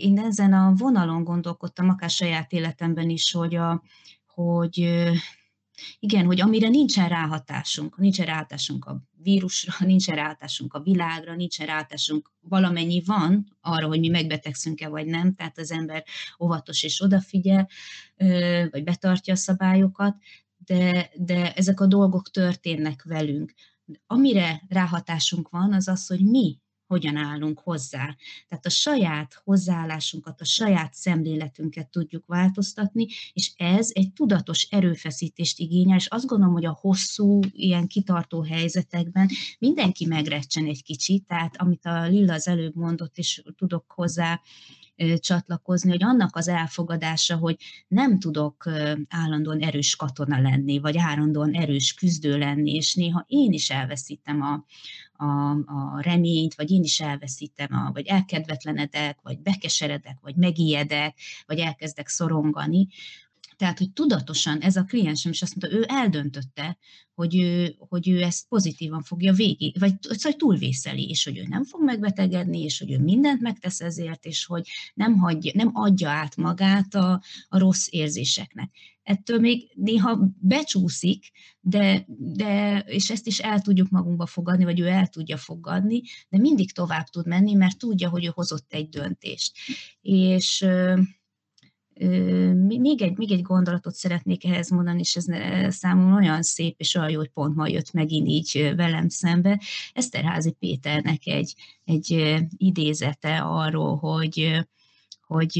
én 0.00 0.18
ezen 0.18 0.52
a 0.52 0.72
vonalon 0.76 1.24
gondolkodtam, 1.24 1.88
akár 1.88 2.10
saját 2.10 2.52
életemben 2.52 3.10
is, 3.10 3.32
hogy, 3.32 3.54
a, 3.54 3.82
hogy 4.26 5.10
igen, 5.98 6.24
hogy 6.24 6.40
amire 6.40 6.68
nincsen 6.68 7.08
ráhatásunk, 7.08 7.98
nincsen 7.98 8.26
ráhatásunk 8.26 8.84
a 8.84 9.02
vírusra, 9.22 9.72
nincsen 9.86 10.14
ráhatásunk 10.14 10.74
a 10.74 10.80
világra, 10.80 11.34
nincsen 11.34 11.66
ráhatásunk, 11.66 12.30
valamennyi 12.40 13.02
van 13.06 13.56
arra, 13.60 13.86
hogy 13.86 14.00
mi 14.00 14.08
megbetegszünk-e 14.08 14.88
vagy 14.88 15.06
nem, 15.06 15.34
tehát 15.34 15.58
az 15.58 15.70
ember 15.70 16.04
óvatos 16.40 16.82
és 16.82 17.00
odafigyel, 17.00 17.68
vagy 18.70 18.84
betartja 18.84 19.32
a 19.32 19.36
szabályokat, 19.36 20.16
de, 20.56 21.10
de 21.14 21.52
ezek 21.52 21.80
a 21.80 21.86
dolgok 21.86 22.30
történnek 22.30 23.02
velünk. 23.02 23.54
Amire 24.06 24.62
ráhatásunk 24.68 25.48
van, 25.48 25.72
az 25.72 25.88
az, 25.88 26.06
hogy 26.06 26.24
mi 26.24 26.58
hogyan 26.86 27.16
állunk 27.16 27.58
hozzá. 27.58 28.16
Tehát 28.48 28.66
a 28.66 28.70
saját 28.70 29.40
hozzáállásunkat, 29.44 30.40
a 30.40 30.44
saját 30.44 30.94
szemléletünket 30.94 31.88
tudjuk 31.88 32.26
változtatni, 32.26 33.06
és 33.32 33.52
ez 33.56 33.90
egy 33.92 34.12
tudatos 34.12 34.62
erőfeszítést 34.70 35.58
igényel, 35.58 35.96
és 35.96 36.06
azt 36.06 36.26
gondolom, 36.26 36.54
hogy 36.54 36.66
a 36.66 36.78
hosszú, 36.80 37.40
ilyen 37.50 37.86
kitartó 37.86 38.42
helyzetekben 38.42 39.28
mindenki 39.58 40.06
megrecsen 40.06 40.66
egy 40.66 40.82
kicsit, 40.82 41.26
tehát 41.26 41.56
amit 41.56 41.86
a 41.86 42.06
Lilla 42.06 42.32
az 42.32 42.48
előbb 42.48 42.74
mondott, 42.74 43.18
és 43.18 43.42
tudok 43.56 43.92
hozzá 43.92 44.40
csatlakozni, 45.18 45.90
hogy 45.90 46.02
annak 46.02 46.36
az 46.36 46.48
elfogadása, 46.48 47.36
hogy 47.36 47.56
nem 47.88 48.18
tudok 48.18 48.68
állandóan 49.08 49.60
erős 49.60 49.96
katona 49.96 50.40
lenni, 50.40 50.78
vagy 50.78 50.98
állandóan 50.98 51.52
erős 51.52 51.94
küzdő 51.94 52.38
lenni, 52.38 52.74
és 52.74 52.94
néha 52.94 53.24
én 53.28 53.52
is 53.52 53.70
elveszítem 53.70 54.42
a, 54.42 54.64
a, 55.24 55.50
a 55.50 56.00
reményt, 56.00 56.54
vagy 56.54 56.70
én 56.70 56.82
is 56.82 57.00
elveszítem, 57.00 57.68
a, 57.70 57.92
vagy 57.92 58.06
elkedvetlenedek, 58.06 59.18
vagy 59.22 59.40
bekeseredek, 59.40 60.18
vagy 60.20 60.36
megijedek, 60.36 61.18
vagy 61.46 61.58
elkezdek 61.58 62.08
szorongani, 62.08 62.88
tehát, 63.56 63.78
hogy 63.78 63.92
tudatosan 63.92 64.60
ez 64.60 64.76
a 64.76 64.84
kliensem 64.84 65.32
is 65.32 65.42
azt 65.42 65.56
mondta, 65.56 65.78
ő 65.78 65.84
eldöntötte, 65.88 66.78
hogy 67.14 67.36
ő, 67.36 67.74
hogy 67.78 68.08
ő 68.08 68.22
ezt 68.22 68.48
pozitívan 68.48 69.02
fogja 69.02 69.32
végig, 69.32 69.78
vagy 69.78 69.94
szóval 70.00 70.38
túlvészeli, 70.38 71.08
és 71.08 71.24
hogy 71.24 71.38
ő 71.38 71.46
nem 71.48 71.64
fog 71.64 71.84
megbetegedni, 71.84 72.62
és 72.62 72.78
hogy 72.78 72.92
ő 72.92 72.98
mindent 72.98 73.40
megtesz 73.40 73.80
ezért, 73.80 74.24
és 74.24 74.44
hogy 74.44 74.68
nem, 74.94 75.16
hagyja, 75.18 75.52
nem 75.54 75.70
adja 75.72 76.10
át 76.10 76.36
magát 76.36 76.94
a, 76.94 77.22
a 77.48 77.58
rossz 77.58 77.86
érzéseknek. 77.90 78.70
Ettől 79.02 79.38
még 79.38 79.70
néha 79.74 80.34
becsúszik, 80.40 81.30
de, 81.60 82.04
de, 82.18 82.78
és 82.78 83.10
ezt 83.10 83.26
is 83.26 83.38
el 83.38 83.60
tudjuk 83.60 83.88
magunkba 83.88 84.26
fogadni, 84.26 84.64
vagy 84.64 84.80
ő 84.80 84.86
el 84.86 85.08
tudja 85.08 85.36
fogadni, 85.36 86.02
de 86.28 86.38
mindig 86.38 86.72
tovább 86.72 87.06
tud 87.06 87.26
menni, 87.26 87.54
mert 87.54 87.78
tudja, 87.78 88.08
hogy 88.08 88.24
ő 88.24 88.30
hozott 88.34 88.72
egy 88.72 88.88
döntést. 88.88 89.52
És 90.00 90.66
még 92.54 93.02
egy, 93.02 93.16
még 93.16 93.32
egy 93.32 93.42
gondolatot 93.42 93.94
szeretnék 93.94 94.44
ehhez 94.44 94.70
mondani, 94.70 95.00
és 95.00 95.16
ez 95.16 95.26
számomra 95.74 96.16
olyan 96.16 96.42
szép, 96.42 96.74
és 96.78 96.94
olyan 96.94 97.10
jó, 97.10 97.18
hogy 97.18 97.30
pont 97.30 97.54
ma 97.54 97.68
jött 97.68 97.92
megint 97.92 98.28
így 98.28 98.72
velem 98.76 99.08
szembe. 99.08 99.60
Eszterházi 99.92 100.50
Péternek 100.50 101.26
egy, 101.26 101.54
egy 101.84 102.36
idézete 102.56 103.38
arról, 103.38 103.96
hogy, 103.96 104.66
hogy 105.26 105.52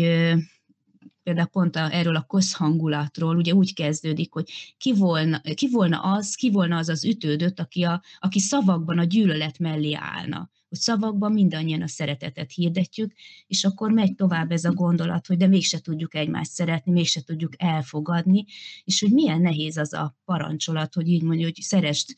például 1.23 1.47
pont 1.47 1.77
a, 1.77 1.95
erről 1.95 2.17
a 2.17 2.27
közhangulatról, 2.29 3.37
ugye 3.37 3.53
úgy 3.53 3.75
kezdődik, 3.75 4.33
hogy 4.33 4.75
ki 4.79 4.93
volna, 4.93 5.41
ki 5.55 5.69
volna 5.71 6.01
az, 6.01 6.35
ki 6.35 6.51
volna 6.51 6.77
az 6.77 6.89
az 6.89 7.05
ütődött, 7.05 7.61
aki, 7.61 7.83
a, 7.83 8.03
aki 8.19 8.39
szavakban 8.39 8.99
a 8.99 9.05
gyűlölet 9.05 9.59
mellé 9.59 9.93
állna 9.93 10.51
hogy 10.75 10.83
szavakban 10.83 11.33
mindannyian 11.33 11.83
a 11.83 11.89
szeretetet 11.89 12.53
hirdetjük, 12.53 13.13
és 13.47 13.65
akkor 13.65 13.91
megy 13.91 14.15
tovább 14.15 14.51
ez 14.51 14.65
a 14.65 14.73
gondolat, 14.73 15.27
hogy 15.27 15.37
de 15.37 15.47
mégse 15.47 15.79
tudjuk 15.79 16.15
egymást 16.15 16.51
szeretni, 16.51 16.93
mégse 16.93 17.23
tudjuk 17.23 17.53
elfogadni, 17.57 18.45
és 18.85 19.01
hogy 19.01 19.13
milyen 19.13 19.41
nehéz 19.41 19.77
az 19.77 19.93
a 19.93 20.17
parancsolat, 20.25 20.95
hogy 20.95 21.09
így 21.09 21.23
mondja, 21.23 21.45
hogy 21.45 21.61
szerest 21.61 22.15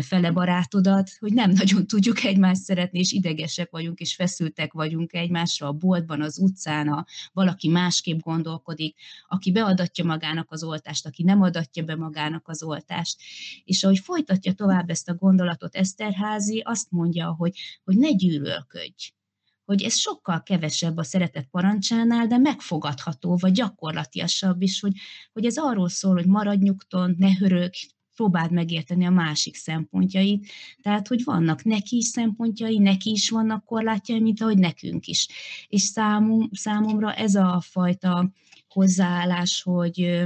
fele 0.00 0.30
barátodat, 0.30 1.10
hogy 1.18 1.32
nem 1.32 1.50
nagyon 1.50 1.86
tudjuk 1.86 2.24
egymást 2.24 2.60
szeretni, 2.60 2.98
és 2.98 3.12
idegesek 3.12 3.70
vagyunk, 3.70 3.98
és 3.98 4.14
feszültek 4.14 4.72
vagyunk 4.72 5.12
egymásra 5.12 5.66
a 5.66 5.72
boltban, 5.72 6.22
az 6.22 6.38
utcán, 6.38 6.88
a, 6.88 7.04
valaki 7.32 7.68
másképp 7.68 8.18
gondolkodik, 8.18 8.96
aki 9.28 9.52
beadatja 9.52 10.04
magának 10.04 10.50
az 10.50 10.62
oltást, 10.62 11.06
aki 11.06 11.22
nem 11.22 11.42
adatja 11.42 11.84
be 11.84 11.96
magának 11.96 12.48
az 12.48 12.62
oltást. 12.62 13.16
És 13.64 13.84
ahogy 13.84 13.98
folytatja 13.98 14.52
tovább 14.52 14.90
ezt 14.90 15.08
a 15.08 15.14
gondolatot 15.14 15.74
Eszterházi, 15.74 16.62
azt 16.64 16.90
mondja, 16.90 17.34
hogy, 17.38 17.58
hogy 17.86 17.98
ne 17.98 18.10
gyűlölködj, 18.10 19.10
hogy 19.64 19.82
ez 19.82 19.96
sokkal 19.96 20.42
kevesebb 20.42 20.96
a 20.96 21.02
szeretet 21.02 21.46
parancsánál, 21.50 22.26
de 22.26 22.38
megfogadható, 22.38 23.36
vagy 23.36 23.52
gyakorlatiasabb 23.52 24.62
is, 24.62 24.80
hogy, 24.80 24.92
hogy 25.32 25.44
ez 25.44 25.56
arról 25.56 25.88
szól, 25.88 26.14
hogy 26.14 26.26
maradj 26.26 26.62
nyugton, 26.62 27.14
ne 27.18 27.34
hörög, 27.34 27.70
próbáld 28.14 28.50
megérteni 28.50 29.06
a 29.06 29.10
másik 29.10 29.54
szempontjait, 29.54 30.46
tehát, 30.82 31.08
hogy 31.08 31.24
vannak 31.24 31.64
neki 31.64 31.96
is 31.96 32.04
szempontjai, 32.04 32.78
neki 32.78 33.10
is 33.10 33.30
vannak 33.30 33.64
korlátjai, 33.64 34.20
mint 34.20 34.40
ahogy 34.40 34.58
nekünk 34.58 35.06
is. 35.06 35.28
És 35.68 35.82
számom, 35.82 36.48
számomra 36.52 37.14
ez 37.14 37.34
a 37.34 37.60
fajta 37.60 38.32
hozzáállás, 38.68 39.62
hogy, 39.62 40.24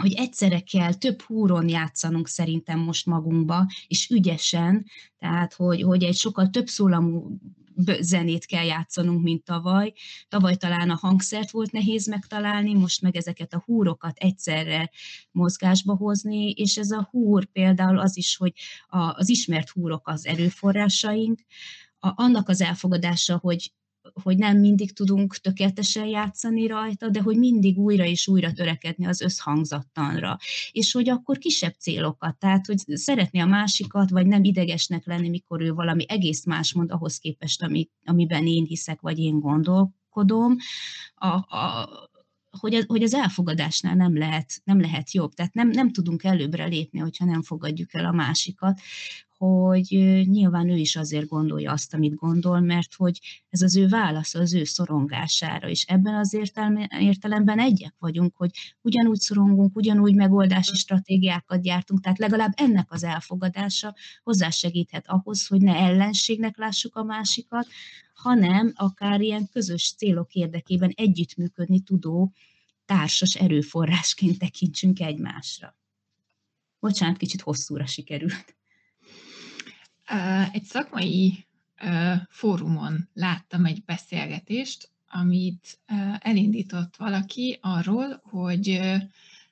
hogy 0.00 0.12
egyszerre 0.12 0.60
kell 0.60 0.94
több 0.94 1.20
húron 1.20 1.68
játszanunk 1.68 2.28
szerintem 2.28 2.78
most 2.78 3.06
magunkba, 3.06 3.66
és 3.86 4.08
ügyesen, 4.10 4.86
tehát 5.18 5.54
hogy, 5.54 5.82
hogy 5.82 6.02
egy 6.02 6.16
sokkal 6.16 6.50
több 6.50 6.66
szólamú 6.66 7.38
zenét 8.00 8.46
kell 8.46 8.64
játszanunk, 8.64 9.22
mint 9.22 9.44
tavaly. 9.44 9.92
Tavaly 10.28 10.56
talán 10.56 10.90
a 10.90 10.98
hangszert 11.00 11.50
volt 11.50 11.72
nehéz 11.72 12.06
megtalálni, 12.06 12.74
most 12.74 13.02
meg 13.02 13.16
ezeket 13.16 13.54
a 13.54 13.62
húrokat 13.66 14.16
egyszerre 14.18 14.90
mozgásba 15.30 15.96
hozni, 15.96 16.50
és 16.50 16.76
ez 16.76 16.90
a 16.90 17.08
húr 17.10 17.44
például 17.44 17.98
az 17.98 18.16
is, 18.16 18.36
hogy 18.36 18.52
az 18.88 19.28
ismert 19.28 19.68
húrok 19.68 20.08
az 20.08 20.26
erőforrásaink, 20.26 21.40
a, 21.98 22.22
annak 22.22 22.48
az 22.48 22.60
elfogadása, 22.60 23.38
hogy 23.38 23.72
hogy 24.22 24.36
nem 24.36 24.58
mindig 24.58 24.92
tudunk 24.92 25.36
tökéletesen 25.36 26.06
játszani 26.06 26.66
rajta, 26.66 27.08
de 27.08 27.20
hogy 27.20 27.36
mindig 27.36 27.78
újra 27.78 28.04
és 28.04 28.28
újra 28.28 28.52
törekedni 28.52 29.06
az 29.06 29.20
összhangzattanra. 29.20 30.38
És 30.72 30.92
hogy 30.92 31.08
akkor 31.08 31.38
kisebb 31.38 31.74
célokat, 31.78 32.38
tehát 32.38 32.66
hogy 32.66 32.78
szeretni 32.86 33.40
a 33.40 33.46
másikat, 33.46 34.10
vagy 34.10 34.26
nem 34.26 34.44
idegesnek 34.44 35.06
lenni, 35.06 35.28
mikor 35.28 35.60
ő 35.62 35.72
valami 35.72 36.04
egész 36.08 36.44
más 36.44 36.72
mond 36.72 36.90
ahhoz 36.90 37.18
képest, 37.18 37.62
ami, 37.62 37.88
amiben 38.04 38.46
én 38.46 38.64
hiszek, 38.64 39.00
vagy 39.00 39.18
én 39.18 39.40
gondolkodom. 39.40 40.56
A, 41.14 41.26
a, 41.26 41.88
hogy, 42.58 42.74
az, 42.74 42.84
hogy 42.86 43.02
az 43.02 43.14
elfogadásnál 43.14 43.94
nem 43.94 44.18
lehet, 44.18 44.60
nem 44.64 44.80
lehet 44.80 45.12
jobb. 45.12 45.32
Tehát 45.32 45.54
nem, 45.54 45.68
nem 45.68 45.92
tudunk 45.92 46.24
előbbre 46.24 46.64
lépni, 46.64 46.98
hogyha 46.98 47.24
nem 47.24 47.42
fogadjuk 47.42 47.94
el 47.94 48.04
a 48.04 48.12
másikat 48.12 48.80
hogy 49.40 49.86
nyilván 50.28 50.68
ő 50.68 50.76
is 50.76 50.96
azért 50.96 51.28
gondolja 51.28 51.72
azt, 51.72 51.94
amit 51.94 52.14
gondol, 52.14 52.60
mert 52.60 52.94
hogy 52.94 53.20
ez 53.48 53.62
az 53.62 53.76
ő 53.76 53.88
válasz 53.88 54.34
az 54.34 54.54
ő 54.54 54.64
szorongására, 54.64 55.68
és 55.68 55.84
ebben 55.84 56.14
az 56.14 56.36
értelemben 56.98 57.58
egyek 57.58 57.94
vagyunk, 57.98 58.36
hogy 58.36 58.50
ugyanúgy 58.80 59.18
szorongunk, 59.18 59.76
ugyanúgy 59.76 60.14
megoldási 60.14 60.74
stratégiákat 60.74 61.62
gyártunk, 61.62 62.00
tehát 62.00 62.18
legalább 62.18 62.52
ennek 62.56 62.92
az 62.92 63.04
elfogadása 63.04 63.94
hozzásegíthet 64.22 65.04
ahhoz, 65.08 65.46
hogy 65.46 65.60
ne 65.60 65.74
ellenségnek 65.74 66.56
lássuk 66.56 66.96
a 66.96 67.02
másikat, 67.02 67.66
hanem 68.14 68.72
akár 68.74 69.20
ilyen 69.20 69.48
közös 69.52 69.94
célok 69.96 70.34
érdekében 70.34 70.92
együttműködni 70.96 71.80
tudó 71.80 72.32
társas 72.84 73.34
erőforrásként 73.34 74.38
tekintsünk 74.38 75.00
egymásra. 75.00 75.76
Bocsánat, 76.80 77.16
kicsit 77.16 77.40
hosszúra 77.40 77.86
sikerült. 77.86 78.58
Egy 80.52 80.64
szakmai 80.64 81.46
fórumon 82.28 83.08
láttam 83.14 83.64
egy 83.64 83.84
beszélgetést, 83.84 84.90
amit 85.08 85.78
elindított 86.18 86.96
valaki 86.96 87.58
arról, 87.60 88.20
hogy 88.22 88.80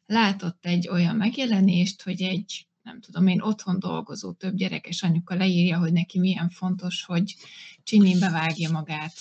látott 0.07 0.67
egy 0.67 0.89
olyan 0.89 1.17
megjelenést, 1.17 2.03
hogy 2.03 2.23
egy, 2.23 2.67
nem 2.83 3.01
tudom 3.01 3.27
én, 3.27 3.41
otthon 3.41 3.79
dolgozó 3.79 4.33
több 4.33 4.55
gyerekes 4.55 5.03
anyuka 5.03 5.35
leírja, 5.35 5.79
hogy 5.79 5.93
neki 5.93 6.19
milyen 6.19 6.49
fontos, 6.49 7.03
hogy 7.05 7.37
csininbe 7.83 8.31
vágja 8.31 8.71
magát 8.71 9.15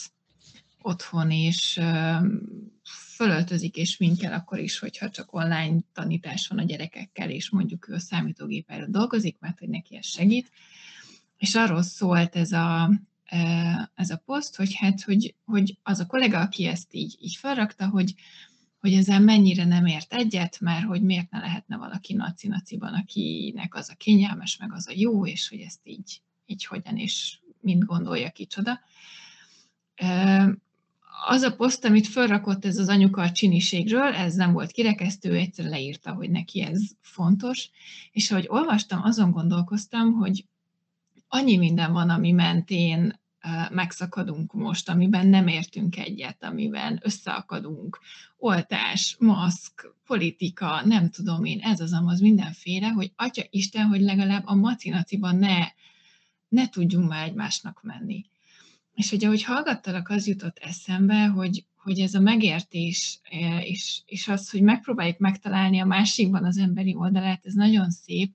otthon, 0.82 1.32
és 1.32 1.80
fölöltözik 3.16 3.76
és 3.76 3.98
minkel 3.98 4.34
akkor 4.34 4.60
is, 4.60 4.80
hogyha 4.80 5.10
csak 5.10 5.34
online 5.34 5.80
tanítás 5.94 6.48
van 6.48 6.60
a 6.60 6.64
gyerekekkel, 6.64 7.30
és 7.30 7.50
mondjuk 7.50 7.90
ő 7.90 7.94
a 7.94 8.00
számítógép 8.00 8.72
előtt 8.72 8.90
dolgozik, 8.90 9.40
mert 9.40 9.60
hogy 9.60 9.70
neki 9.70 9.96
ez 9.96 10.06
segít 10.06 10.52
és 11.38 11.56
arról 11.56 11.82
szólt 11.82 12.36
ez 12.36 12.52
a, 12.52 12.92
e, 13.26 13.92
ez 13.96 14.10
a 14.10 14.22
poszt, 14.26 14.56
hogy 14.56 14.76
hát, 14.76 15.02
hogy, 15.02 15.36
hogy 15.46 15.78
az 15.84 16.00
a 16.00 16.06
kollega, 16.06 16.40
aki 16.40 16.66
ezt 16.66 16.94
így, 16.94 17.18
így 17.20 17.36
felrakta, 17.36 17.88
hogy, 17.88 18.14
hogy 18.80 18.94
ezzel 18.94 19.20
mennyire 19.20 19.66
nem 19.66 19.86
ért 19.86 20.14
egyet, 20.14 20.60
mert 20.60 20.86
hogy 20.86 21.02
miért 21.02 21.30
ne 21.32 21.40
lehetne 21.40 21.78
valaki 21.78 22.14
naci-naciban, 22.14 22.94
akinek 22.94 23.76
az 23.76 23.90
a 23.90 23.96
kényelmes, 23.96 24.58
meg 24.58 24.74
az 24.74 24.88
a 24.88 24.94
jó, 24.96 25.26
és 25.26 25.50
hogy 25.50 25.60
ezt 25.60 25.82
így, 25.84 26.22
így 26.46 26.66
hogyan 26.66 26.98
és 26.98 27.40
mind 27.62 27.84
gondolja 27.84 28.30
kicsoda. 28.30 28.80
E, 29.96 30.50
az 31.26 31.42
a 31.42 31.56
poszt, 31.56 31.86
amit 31.86 32.08
felrakott 32.08 32.66
ez 32.66 32.78
az 32.78 32.90
anyuka 32.90 33.22
a 33.22 33.32
csiniségről, 33.32 34.14
ez 34.14 34.36
nem 34.36 34.52
volt 34.54 34.72
kirekesztő, 34.72 35.36
egyszer 35.36 35.66
leírta, 35.66 36.14
hogy 36.14 36.30
neki 36.30 36.62
ez 36.62 36.82
fontos, 37.02 37.70
és 38.12 38.32
ahogy 38.32 38.46
olvastam, 38.50 39.04
azon 39.04 39.32
gondolkoztam, 39.32 40.14
hogy 40.14 40.46
annyi 41.28 41.58
minden 41.58 41.94
van, 41.94 42.10
ami 42.10 42.32
mentén 42.32 43.20
megszakadunk 43.70 44.54
most, 44.54 44.90
amiben 44.90 45.28
nem 45.28 45.48
értünk 45.48 45.98
egyet, 45.98 46.44
amiben 46.44 47.00
összeakadunk, 47.04 48.00
oltás, 48.38 49.16
maszk, 49.20 49.94
politika, 50.06 50.86
nem 50.86 51.10
tudom 51.10 51.46
én, 51.46 51.60
ez 51.60 51.80
az 51.80 51.94
amaz 51.94 52.20
mindenféle, 52.20 52.88
hogy 52.88 53.12
Atya 53.16 53.44
Isten, 53.50 53.88
hogy 53.88 54.02
legalább 54.02 54.44
a 54.46 54.56
macinaciban 54.56 55.36
ne, 55.36 55.68
ne 56.48 56.70
tudjunk 56.70 57.10
már 57.10 57.28
egymásnak 57.28 57.84
menni. 57.84 58.26
És 58.94 59.10
hogy 59.10 59.26
ahogy 59.26 59.44
hallgattalak, 59.44 60.10
az 60.10 60.28
jutott 60.28 60.58
eszembe, 60.58 61.26
hogy, 61.26 61.66
hogy 61.76 62.00
ez 62.00 62.14
a 62.14 62.20
megértés, 62.20 63.20
és, 63.62 64.02
és 64.06 64.28
az, 64.28 64.50
hogy 64.50 64.62
megpróbáljuk 64.62 65.18
megtalálni 65.18 65.80
a 65.80 65.86
másikban 65.86 66.46
az 66.46 66.58
emberi 66.58 66.96
oldalát, 66.96 67.46
ez 67.46 67.54
nagyon 67.54 67.90
szép 67.90 68.32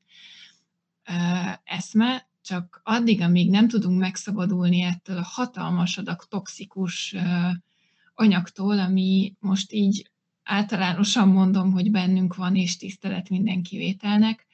eszme, 1.65 2.31
csak 2.43 2.81
addig, 2.85 3.21
amíg 3.21 3.51
nem 3.51 3.69
tudunk 3.69 3.99
megszabadulni 3.99 4.81
ettől 4.81 5.17
a 5.17 5.23
hatalmas 5.23 5.99
adag 5.99 6.25
toxikus 6.25 7.15
anyagtól, 8.15 8.79
ami 8.79 9.35
most 9.39 9.73
így 9.73 10.11
általánosan 10.43 11.29
mondom, 11.29 11.73
hogy 11.73 11.91
bennünk 11.91 12.35
van, 12.35 12.57
és 12.57 12.77
tisztelet 12.77 13.29
minden 13.29 13.63
kivételnek, 13.63 14.47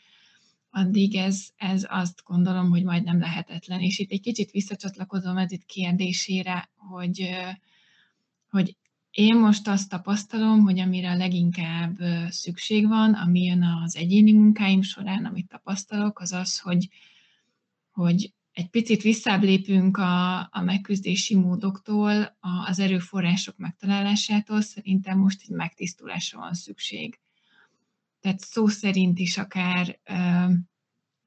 addig 0.71 1.15
ez, 1.15 1.49
ez 1.57 1.87
azt 1.89 2.23
gondolom, 2.25 2.71
hogy 2.71 2.83
majd 2.83 3.05
nem 3.05 3.19
lehetetlen. 3.19 3.81
És 3.81 3.99
itt 3.99 4.11
egy 4.11 4.21
kicsit 4.21 4.51
visszacsatlakozom 4.51 5.37
ez 5.37 5.53
itt 5.53 5.65
kérdésére, 5.65 6.71
hogy, 6.77 7.31
hogy 8.51 8.77
én 9.11 9.37
most 9.37 9.69
azt 9.69 9.89
tapasztalom, 9.89 10.61
hogy 10.61 10.79
amire 10.79 11.15
leginkább 11.15 11.99
szükség 12.29 12.89
van, 12.89 13.15
ami 13.15 13.43
jön 13.45 13.63
az 13.85 13.97
egyéni 13.97 14.33
munkáim 14.33 14.83
során, 14.83 15.25
amit 15.25 15.49
tapasztalok, 15.49 16.21
az 16.21 16.33
az, 16.33 16.59
hogy, 16.59 16.89
hogy 17.99 18.33
egy 18.53 18.69
picit 18.69 19.03
visszább 19.03 19.43
lépünk 19.43 19.97
a, 19.97 20.39
a 20.41 20.61
megküzdési 20.65 21.35
módoktól, 21.35 22.23
a, 22.23 22.67
az 22.67 22.79
erőforrások 22.79 23.57
megtalálásától, 23.57 24.61
szerintem 24.61 25.19
most 25.19 25.41
egy 25.43 25.55
megtisztulásra 25.55 26.39
van 26.39 26.55
szükség. 26.55 27.21
Tehát 28.21 28.41
szó 28.41 28.67
szerint 28.67 29.19
is 29.19 29.39
akár 29.39 30.01
ö, 30.05 30.53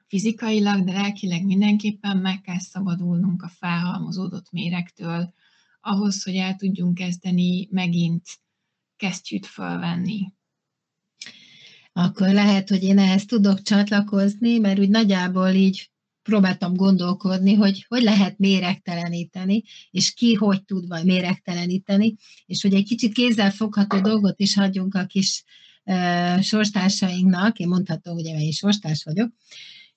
fizikailag, 0.08 0.84
de 0.84 0.92
lelkileg 0.92 1.46
mindenképpen 1.46 2.18
meg 2.18 2.42
kell 2.42 2.60
szabadulnunk 2.60 3.44
a 3.44 3.48
felhalmozódott 3.48 4.52
mérektől, 4.52 5.34
ahhoz, 5.82 6.24
hogy 6.24 6.36
el 6.36 6.56
tudjunk 6.56 6.94
kezdeni 6.94 7.68
megint 7.72 8.28
kesztyűt 8.96 9.46
fölvenni. 9.46 10.34
Akkor 11.94 12.30
lehet, 12.30 12.70
hogy 12.70 12.84
én 12.84 12.98
ehhez 12.98 13.26
tudok 13.26 13.62
csatlakozni, 13.62 14.58
mert 14.58 14.80
úgy 14.80 14.90
nagyjából 14.90 15.50
így 15.50 15.92
próbáltam 16.24 16.74
gondolkodni, 16.74 17.54
hogy 17.54 17.86
hogy 17.88 18.02
lehet 18.02 18.38
méregteleníteni, 18.38 19.64
és 19.92 20.14
ki 20.14 20.34
hogy 20.34 20.64
tud 20.64 20.88
vagy 20.88 21.06
méregteleníteni, 21.06 22.16
és 22.46 22.62
hogy 22.62 22.74
egy 22.74 22.86
kicsit 22.86 23.14
kézzelfogható 23.14 24.00
dolgot 24.00 24.40
is 24.40 24.56
hagyjunk 24.56 24.96
a 24.96 25.06
kis 25.06 25.44
uh, 25.84 26.42
sorstársainknak, 26.42 27.60
én 27.60 27.68
mondhatom, 27.68 28.14
hogy 28.14 28.26
én 28.26 28.40
is 28.40 28.58
sorstárs 28.58 29.04
vagyok, 29.04 29.32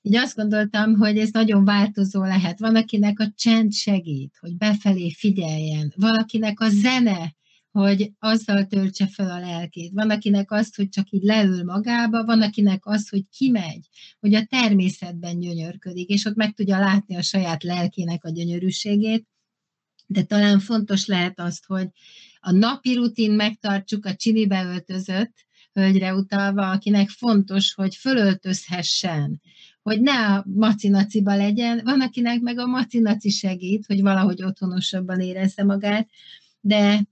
így 0.07 0.17
azt 0.17 0.37
gondoltam, 0.37 0.95
hogy 0.95 1.19
ez 1.19 1.31
nagyon 1.31 1.65
változó 1.65 2.23
lehet. 2.23 2.59
Van, 2.59 2.77
akinek 2.77 3.21
a 3.21 3.33
csend 3.37 3.73
segít, 3.73 4.37
hogy 4.41 4.57
befelé 4.57 5.11
figyeljen. 5.11 5.93
Valakinek 5.97 6.61
a 6.61 6.69
zene, 6.69 7.35
hogy 7.81 8.13
azzal 8.19 8.67
töltse 8.67 9.07
fel 9.07 9.31
a 9.31 9.39
lelkét. 9.39 9.93
Van, 9.93 10.11
akinek 10.11 10.51
azt, 10.51 10.77
hogy 10.77 10.89
csak 10.89 11.11
így 11.11 11.23
leül 11.23 11.65
magába, 11.65 12.25
van, 12.25 12.43
akinek 12.43 12.87
azt, 12.87 13.11
hogy 13.11 13.25
kimegy, 13.37 13.89
hogy 14.21 14.35
a 14.35 14.45
természetben 14.45 15.41
gyönyörködik, 15.41 16.09
és 16.09 16.25
ott 16.25 16.35
meg 16.35 16.55
tudja 16.55 16.79
látni 16.79 17.17
a 17.17 17.23
saját 17.23 17.63
lelkének 17.63 18.25
a 18.25 18.31
gyönyörűségét, 18.31 19.27
de 20.07 20.23
talán 20.23 20.59
fontos 20.59 21.07
lehet 21.07 21.41
azt, 21.41 21.67
hogy 21.67 21.89
a 22.41 22.53
napi 22.53 22.95
rutin 22.95 23.33
megtartsuk 23.33 24.07
a 24.07 24.15
csinibe 24.15 24.65
öltözött, 24.65 25.33
hölgyre 25.73 26.15
utalva, 26.15 26.71
akinek 26.71 27.09
fontos, 27.09 27.75
hogy 27.75 27.95
fölöltözhessen, 27.97 29.41
hogy 29.83 30.01
ne 30.01 30.27
a 30.27 30.45
macinaciba 30.47 31.37
legyen, 31.37 31.81
van, 31.85 32.01
akinek 32.01 32.41
meg 32.41 32.59
a 32.59 32.67
macinaci 32.67 33.31
segít, 33.31 33.87
hogy 33.87 34.01
valahogy 34.01 34.43
otthonosabban 34.43 35.21
érezze 35.21 35.65
magát, 35.65 36.09
de 36.61 37.05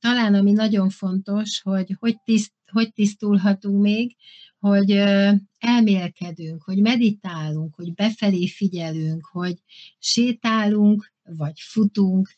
talán 0.00 0.34
ami 0.34 0.52
nagyon 0.52 0.88
fontos, 0.90 1.60
hogy 1.62 1.96
hogy, 1.98 2.20
tiszt, 2.24 2.52
hogy 2.72 2.92
tisztulhatunk 2.92 3.82
még, 3.82 4.16
hogy 4.58 4.90
elmélkedünk, 5.58 6.62
hogy 6.62 6.78
meditálunk, 6.78 7.74
hogy 7.74 7.94
befelé 7.94 8.46
figyelünk, 8.46 9.28
hogy 9.32 9.54
sétálunk, 9.98 11.12
vagy 11.22 11.60
futunk, 11.60 12.28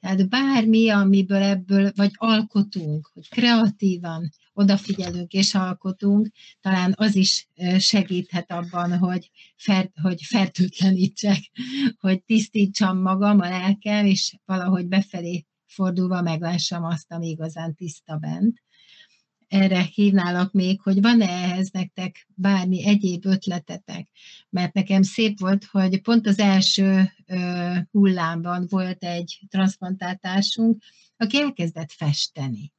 tehát 0.00 0.28
bármi, 0.28 0.88
amiből 0.88 1.42
ebből, 1.42 1.92
vagy 1.96 2.10
alkotunk, 2.14 3.10
hogy 3.14 3.28
kreatívan 3.28 4.30
odafigyelünk 4.52 5.32
és 5.32 5.54
alkotunk, 5.54 6.28
talán 6.60 6.94
az 6.96 7.16
is 7.16 7.48
segíthet 7.78 8.52
abban, 8.52 8.98
hogy, 8.98 9.30
fer, 9.56 9.90
hogy 10.02 10.22
fertőtlenítsek, 10.22 11.50
hogy 12.00 12.22
tisztítsam 12.22 12.98
magam, 13.00 13.40
a 13.40 13.48
lelkem, 13.48 14.06
és 14.06 14.34
valahogy 14.44 14.86
befelé 14.86 15.46
fordulva 15.68 16.22
meglássam 16.22 16.84
azt, 16.84 17.12
ami 17.12 17.28
igazán 17.28 17.74
tiszta 17.74 18.16
bent 18.16 18.62
erre 19.48 19.82
hívnálak 19.82 20.52
még, 20.52 20.80
hogy 20.80 21.00
van-e 21.00 21.28
ehhez 21.28 21.70
nektek 21.70 22.28
bármi 22.34 22.86
egyéb 22.86 23.24
ötletetek, 23.26 24.08
mert 24.50 24.74
nekem 24.74 25.02
szép 25.02 25.38
volt, 25.38 25.64
hogy 25.64 26.00
pont 26.00 26.26
az 26.26 26.38
első 26.38 27.12
hullámban 27.90 28.66
volt 28.68 29.04
egy 29.04 29.40
transzplantáltásunk, 29.48 30.82
aki 31.16 31.40
elkezdett 31.40 31.92
festeni. 31.92 32.72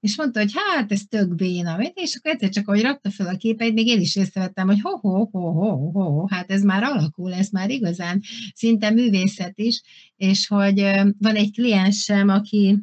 És 0.00 0.16
mondta, 0.16 0.40
hogy 0.40 0.52
hát 0.54 0.92
ez 0.92 1.02
tök 1.08 1.34
béna, 1.34 1.78
és 1.94 2.16
akkor 2.16 2.30
egyszer 2.30 2.48
csak, 2.48 2.68
ahogy 2.68 2.82
rakta 2.82 3.10
fel 3.10 3.26
a 3.26 3.36
képeit, 3.36 3.74
még 3.74 3.86
én 3.86 4.00
is 4.00 4.16
észrevettem, 4.16 4.66
hogy 4.66 4.80
ho, 4.80 4.96
ho, 4.96 5.28
ho, 5.30 5.50
ho, 5.50 5.90
ho, 5.90 6.26
hát 6.26 6.50
ez 6.50 6.62
már 6.62 6.82
alakul, 6.82 7.34
ez 7.34 7.48
már 7.48 7.70
igazán 7.70 8.22
szinte 8.54 8.90
művészet 8.90 9.58
is, 9.58 9.82
és 10.16 10.46
hogy 10.46 10.80
van 11.18 11.34
egy 11.34 11.52
kliensem, 11.52 12.28
aki 12.28 12.78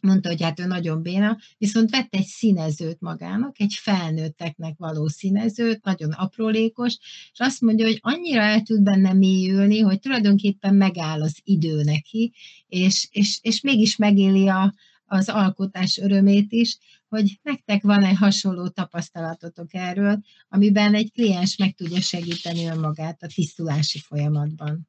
mondta, 0.00 0.28
hogy 0.28 0.42
hát 0.42 0.60
ő 0.60 0.66
nagyon 0.66 1.02
béna, 1.02 1.38
viszont 1.58 1.90
vett 1.90 2.14
egy 2.14 2.26
színezőt 2.26 3.00
magának, 3.00 3.60
egy 3.60 3.74
felnőtteknek 3.80 4.74
való 4.76 5.08
színezőt, 5.08 5.84
nagyon 5.84 6.10
aprólékos, 6.10 6.96
és 7.32 7.38
azt 7.38 7.60
mondja, 7.60 7.86
hogy 7.86 7.98
annyira 8.00 8.40
el 8.40 8.62
tud 8.62 8.82
benne 8.82 9.12
mélyülni, 9.12 9.78
hogy 9.80 9.98
tulajdonképpen 10.00 10.74
megáll 10.74 11.22
az 11.22 11.38
idő 11.44 11.82
neki, 11.82 12.32
és, 12.68 13.08
és, 13.10 13.38
és 13.42 13.60
mégis 13.60 13.96
megéli 13.96 14.48
a, 14.48 14.74
az 15.08 15.28
alkotás 15.28 15.98
örömét 15.98 16.52
is, 16.52 16.78
hogy 17.08 17.38
nektek 17.42 17.82
van-e 17.82 18.16
hasonló 18.16 18.68
tapasztalatotok 18.68 19.74
erről, 19.74 20.20
amiben 20.48 20.94
egy 20.94 21.12
kliens 21.12 21.56
meg 21.56 21.74
tudja 21.74 22.00
segíteni 22.00 22.66
önmagát 22.66 23.22
a 23.22 23.26
tisztulási 23.34 23.98
folyamatban. 23.98 24.86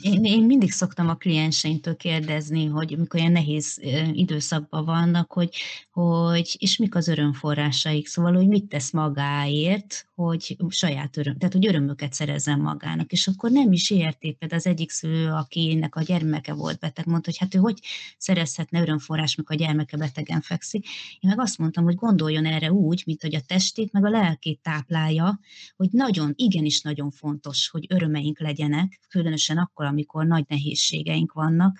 Én, 0.00 0.24
én 0.24 0.42
mindig 0.42 0.72
szoktam 0.72 1.08
a 1.08 1.14
klienseimtől 1.14 1.96
kérdezni, 1.96 2.66
hogy 2.66 2.98
mikor 2.98 3.20
ilyen 3.20 3.32
nehéz 3.32 3.80
időszakban 4.12 4.84
vannak, 4.84 5.32
hogy, 5.32 5.56
hogy 5.90 6.56
és 6.58 6.76
mik 6.76 6.94
az 6.94 7.08
örömforrásaik, 7.08 8.06
szóval, 8.06 8.34
hogy 8.34 8.48
mit 8.48 8.64
tesz 8.64 8.90
magáért, 8.90 10.08
hogy 10.14 10.56
saját 10.68 11.16
öröm, 11.16 11.38
tehát 11.38 11.54
hogy 11.54 11.66
örömöket 11.66 12.12
szerezzen 12.12 12.60
magának, 12.60 13.12
és 13.12 13.26
akkor 13.26 13.50
nem 13.50 13.72
is 13.72 13.88
például 13.88 14.36
az 14.50 14.66
egyik 14.66 14.90
szülő, 14.90 15.28
akinek 15.28 15.96
a 15.96 16.02
gyermeke 16.02 16.52
volt 16.52 16.78
beteg, 16.78 17.06
mondta, 17.06 17.30
hogy 17.30 17.38
hát 17.38 17.54
ő 17.54 17.58
hogy 17.58 17.78
szerezhetne 18.18 18.80
örömforrás, 18.80 19.34
mikor 19.34 19.56
a 19.56 19.58
gyermeke 19.58 19.96
betegen 19.96 20.40
fekszik. 20.40 20.86
Én 21.20 21.30
meg 21.30 21.40
azt 21.40 21.58
mondtam, 21.58 21.84
hogy 21.84 21.94
gondoljon 21.94 22.46
erre 22.46 22.72
úgy, 22.72 23.02
mint 23.06 23.22
hogy 23.22 23.34
a 23.34 23.40
testét, 23.46 23.92
meg 23.92 24.04
a 24.04 24.10
lelkét 24.10 24.60
táplálja, 24.62 25.40
hogy 25.76 25.88
nagyon, 25.92 26.32
igenis 26.36 26.80
nagyon 26.80 27.10
fontos, 27.10 27.68
hogy 27.68 27.86
örömeink 27.88 28.38
legyenek, 28.40 29.00
különösen 29.08 29.56
akkor, 29.56 29.69
amikor 29.74 30.26
nagy 30.26 30.44
nehézségeink 30.48 31.32
vannak, 31.32 31.78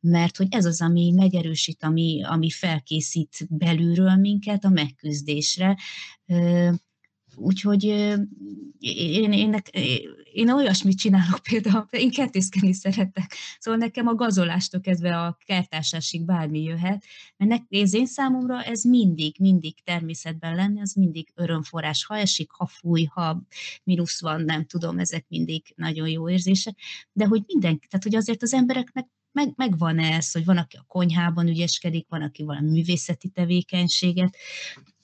mert 0.00 0.36
hogy 0.36 0.46
ez 0.50 0.64
az, 0.64 0.82
ami 0.82 1.10
megerősít, 1.10 1.84
ami, 1.84 2.22
ami 2.24 2.50
felkészít 2.50 3.46
belülről 3.48 4.16
minket 4.16 4.64
a 4.64 4.68
megküzdésre. 4.68 5.76
Úgyhogy 7.40 7.84
én, 8.78 9.32
én, 9.32 9.62
én 10.32 10.50
olyasmit 10.50 10.98
csinálok 10.98 11.42
például, 11.42 11.86
én 12.04 12.10
kertészkedni 12.10 12.72
szeretek, 12.72 13.34
szóval 13.58 13.80
nekem 13.80 14.06
a 14.06 14.14
gazolástól 14.14 14.80
kezdve 14.80 15.18
a 15.18 15.38
kertásásig 15.44 16.24
bármi 16.24 16.62
jöhet, 16.62 17.04
mert 17.36 17.62
ez 17.68 17.94
én 17.94 18.06
számomra 18.06 18.62
ez 18.62 18.82
mindig, 18.84 19.36
mindig 19.38 19.82
természetben 19.84 20.54
lenni, 20.54 20.80
az 20.80 20.92
mindig 20.92 21.28
örömforrás, 21.34 22.04
ha 22.04 22.16
esik, 22.16 22.50
ha 22.50 22.66
fúj, 22.66 23.04
ha 23.04 23.42
mínusz 23.84 24.20
van, 24.20 24.42
nem 24.42 24.64
tudom, 24.64 24.98
ezek 24.98 25.24
mindig 25.28 25.62
nagyon 25.76 26.08
jó 26.08 26.30
érzések, 26.30 26.76
de 27.12 27.26
hogy 27.26 27.42
minden, 27.46 27.80
tehát 27.88 28.04
hogy 28.04 28.14
azért 28.14 28.42
az 28.42 28.52
embereknek 28.52 29.06
meg, 29.32 29.52
megvan 29.56 29.98
ez, 29.98 30.32
hogy 30.32 30.44
van, 30.44 30.56
aki 30.56 30.76
a 30.76 30.84
konyhában 30.86 31.48
ügyeskedik, 31.48 32.06
van, 32.08 32.22
aki 32.22 32.42
valami 32.42 32.70
művészeti 32.70 33.28
tevékenységet, 33.28 34.36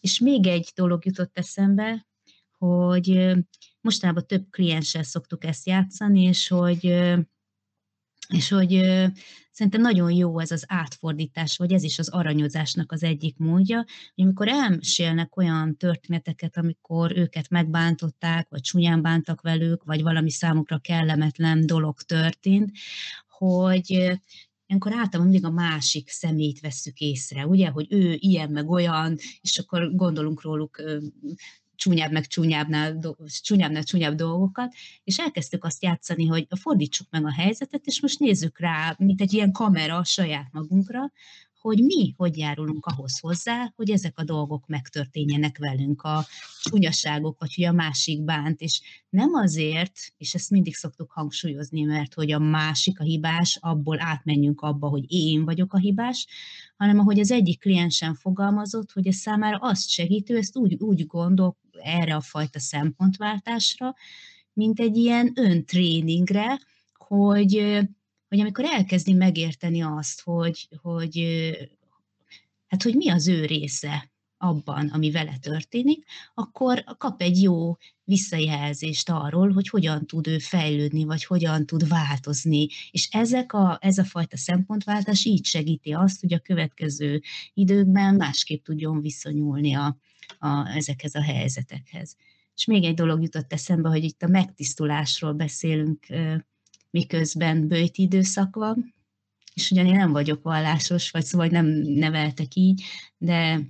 és 0.01 0.18
még 0.18 0.47
egy 0.47 0.70
dolog 0.75 1.05
jutott 1.05 1.38
eszembe, 1.38 2.07
hogy 2.64 3.35
mostanában 3.81 4.27
több 4.27 4.50
klienssel 4.50 5.03
szoktuk 5.03 5.44
ezt 5.44 5.66
játszani, 5.66 6.22
és 6.22 6.48
hogy, 6.48 6.85
és 8.29 8.48
hogy 8.48 8.70
szerintem 9.50 9.81
nagyon 9.81 10.11
jó 10.11 10.38
ez 10.38 10.50
az 10.50 10.64
átfordítás, 10.66 11.57
vagy 11.57 11.72
ez 11.72 11.83
is 11.83 11.98
az 11.98 12.09
aranyozásnak 12.09 12.92
az 12.92 13.03
egyik 13.03 13.37
módja, 13.37 13.77
hogy 14.14 14.24
amikor 14.24 14.48
elmesélnek 14.48 15.37
olyan 15.37 15.77
történeteket, 15.77 16.57
amikor 16.57 17.16
őket 17.16 17.48
megbántották, 17.48 18.48
vagy 18.48 18.61
csúnyán 18.61 19.03
bántak 19.03 19.40
velük, 19.40 19.85
vagy 19.85 20.03
valami 20.03 20.31
számukra 20.31 20.79
kellemetlen 20.79 21.66
dolog 21.66 22.00
történt, 22.00 22.70
hogy 23.29 23.90
ilyenkor 24.66 24.92
általában 24.92 25.22
mindig 25.22 25.44
a 25.44 25.50
másik 25.50 26.09
szemét 26.09 26.61
vesszük 26.61 26.98
észre, 26.98 27.46
ugye, 27.46 27.68
hogy 27.68 27.87
ő 27.90 28.16
ilyen 28.18 28.50
meg 28.50 28.70
olyan, 28.70 29.16
és 29.40 29.59
akkor 29.59 29.94
gondolunk 29.94 30.42
róluk 30.42 30.83
csúnyább 31.85 32.12
meg 32.12 32.27
csúnyábbnál, 32.27 32.99
csúnyábbnál 33.42 33.83
csúnyább 33.83 34.14
dolgokat, 34.14 34.75
és 35.05 35.18
elkezdtük 35.18 35.64
azt 35.64 35.83
játszani, 35.83 36.27
hogy 36.27 36.47
fordítsuk 36.61 37.07
meg 37.11 37.25
a 37.25 37.33
helyzetet, 37.33 37.87
és 37.87 38.01
most 38.01 38.18
nézzük 38.18 38.59
rá, 38.59 38.94
mint 38.99 39.20
egy 39.20 39.33
ilyen 39.33 39.53
kamera 39.53 39.97
a 39.97 40.05
saját 40.05 40.49
magunkra, 40.53 41.12
hogy 41.64 41.79
mi 41.79 42.14
hogy 42.16 42.37
járulunk 42.37 42.87
ahhoz 42.87 43.18
hozzá, 43.18 43.72
hogy 43.77 43.90
ezek 43.90 44.18
a 44.18 44.24
dolgok 44.24 44.66
megtörténjenek 44.66 45.59
velünk, 45.59 46.03
a 46.03 46.27
csúnyaságok, 46.62 47.40
vagy 47.40 47.55
hogy 47.55 47.64
a 47.64 47.72
másik 47.72 48.24
bánt, 48.24 48.61
és 48.61 48.81
nem 49.09 49.35
azért, 49.35 49.92
és 50.16 50.35
ezt 50.35 50.50
mindig 50.50 50.74
szoktuk 50.74 51.12
hangsúlyozni, 51.12 51.83
mert 51.83 52.14
hogy 52.14 52.33
a 52.33 52.38
másik 52.38 53.00
a 53.00 53.05
hibás, 53.05 53.59
abból 53.61 54.00
átmenjünk 54.00 54.61
abba, 54.61 54.88
hogy 54.88 55.05
én 55.12 55.44
vagyok 55.44 55.72
a 55.72 55.79
hibás, 55.79 56.27
hanem 56.77 56.98
ahogy 56.98 57.20
az 57.20 57.31
egyik 57.31 57.61
kliensen 57.61 58.14
fogalmazott, 58.14 58.92
hogy 58.92 59.07
ez 59.07 59.16
számára 59.16 59.57
azt 59.57 59.88
segítő, 59.88 60.37
ezt 60.37 60.57
úgy, 60.57 60.74
úgy 60.74 61.07
gondol 61.07 61.57
erre 61.72 62.14
a 62.14 62.20
fajta 62.20 62.59
szempontváltásra, 62.59 63.94
mint 64.53 64.81
egy 64.81 64.96
ilyen 64.96 65.33
öntréningre, 65.35 66.59
hogy 66.92 67.81
hogy 68.35 68.42
amikor 68.42 68.64
elkezdi 68.64 69.12
megérteni 69.12 69.83
azt, 69.83 70.20
hogy, 70.20 70.68
hogy, 70.83 71.18
hát, 72.66 72.83
hogy 72.83 72.94
mi 72.94 73.11
az 73.11 73.29
ő 73.29 73.44
része 73.44 74.12
abban, 74.37 74.88
ami 74.88 75.11
vele 75.11 75.38
történik, 75.40 76.05
akkor 76.35 76.85
kap 76.99 77.20
egy 77.20 77.42
jó 77.42 77.77
visszajelzést 78.05 79.11
arról, 79.11 79.53
hogy 79.53 79.68
hogyan 79.68 80.07
tud 80.07 80.27
ő 80.27 80.38
fejlődni, 80.38 81.05
vagy 81.05 81.25
hogyan 81.25 81.66
tud 81.66 81.88
változni. 81.88 82.66
És 82.90 83.09
ezek 83.11 83.53
a, 83.53 83.79
ez 83.81 83.99
a 83.99 84.05
fajta 84.05 84.37
szempontváltás 84.37 85.25
így 85.25 85.44
segíti 85.44 85.92
azt, 85.92 86.20
hogy 86.20 86.33
a 86.33 86.38
következő 86.38 87.23
időkben 87.53 88.14
másképp 88.14 88.64
tudjon 88.64 89.01
viszonyulni 89.01 89.75
a, 89.75 89.99
a, 90.38 90.68
ezekhez 90.77 91.14
a 91.14 91.23
helyzetekhez. 91.23 92.16
És 92.57 92.64
még 92.64 92.85
egy 92.85 92.94
dolog 92.94 93.23
jutott 93.23 93.53
eszembe, 93.53 93.88
hogy 93.88 94.05
itt 94.05 94.23
a 94.23 94.29
megtisztulásról 94.29 95.33
beszélünk 95.33 96.07
miközben 96.94 97.68
bőjt 97.68 97.96
időszak 97.96 98.57
van, 98.57 98.94
és 99.54 99.70
ugyan 99.70 99.87
én 99.87 99.96
nem 99.96 100.12
vagyok 100.12 100.42
vallásos, 100.42 101.11
vagy 101.11 101.24
szóval 101.24 101.46
nem 101.46 101.66
neveltek 101.76 102.54
így, 102.54 102.83
de 103.18 103.61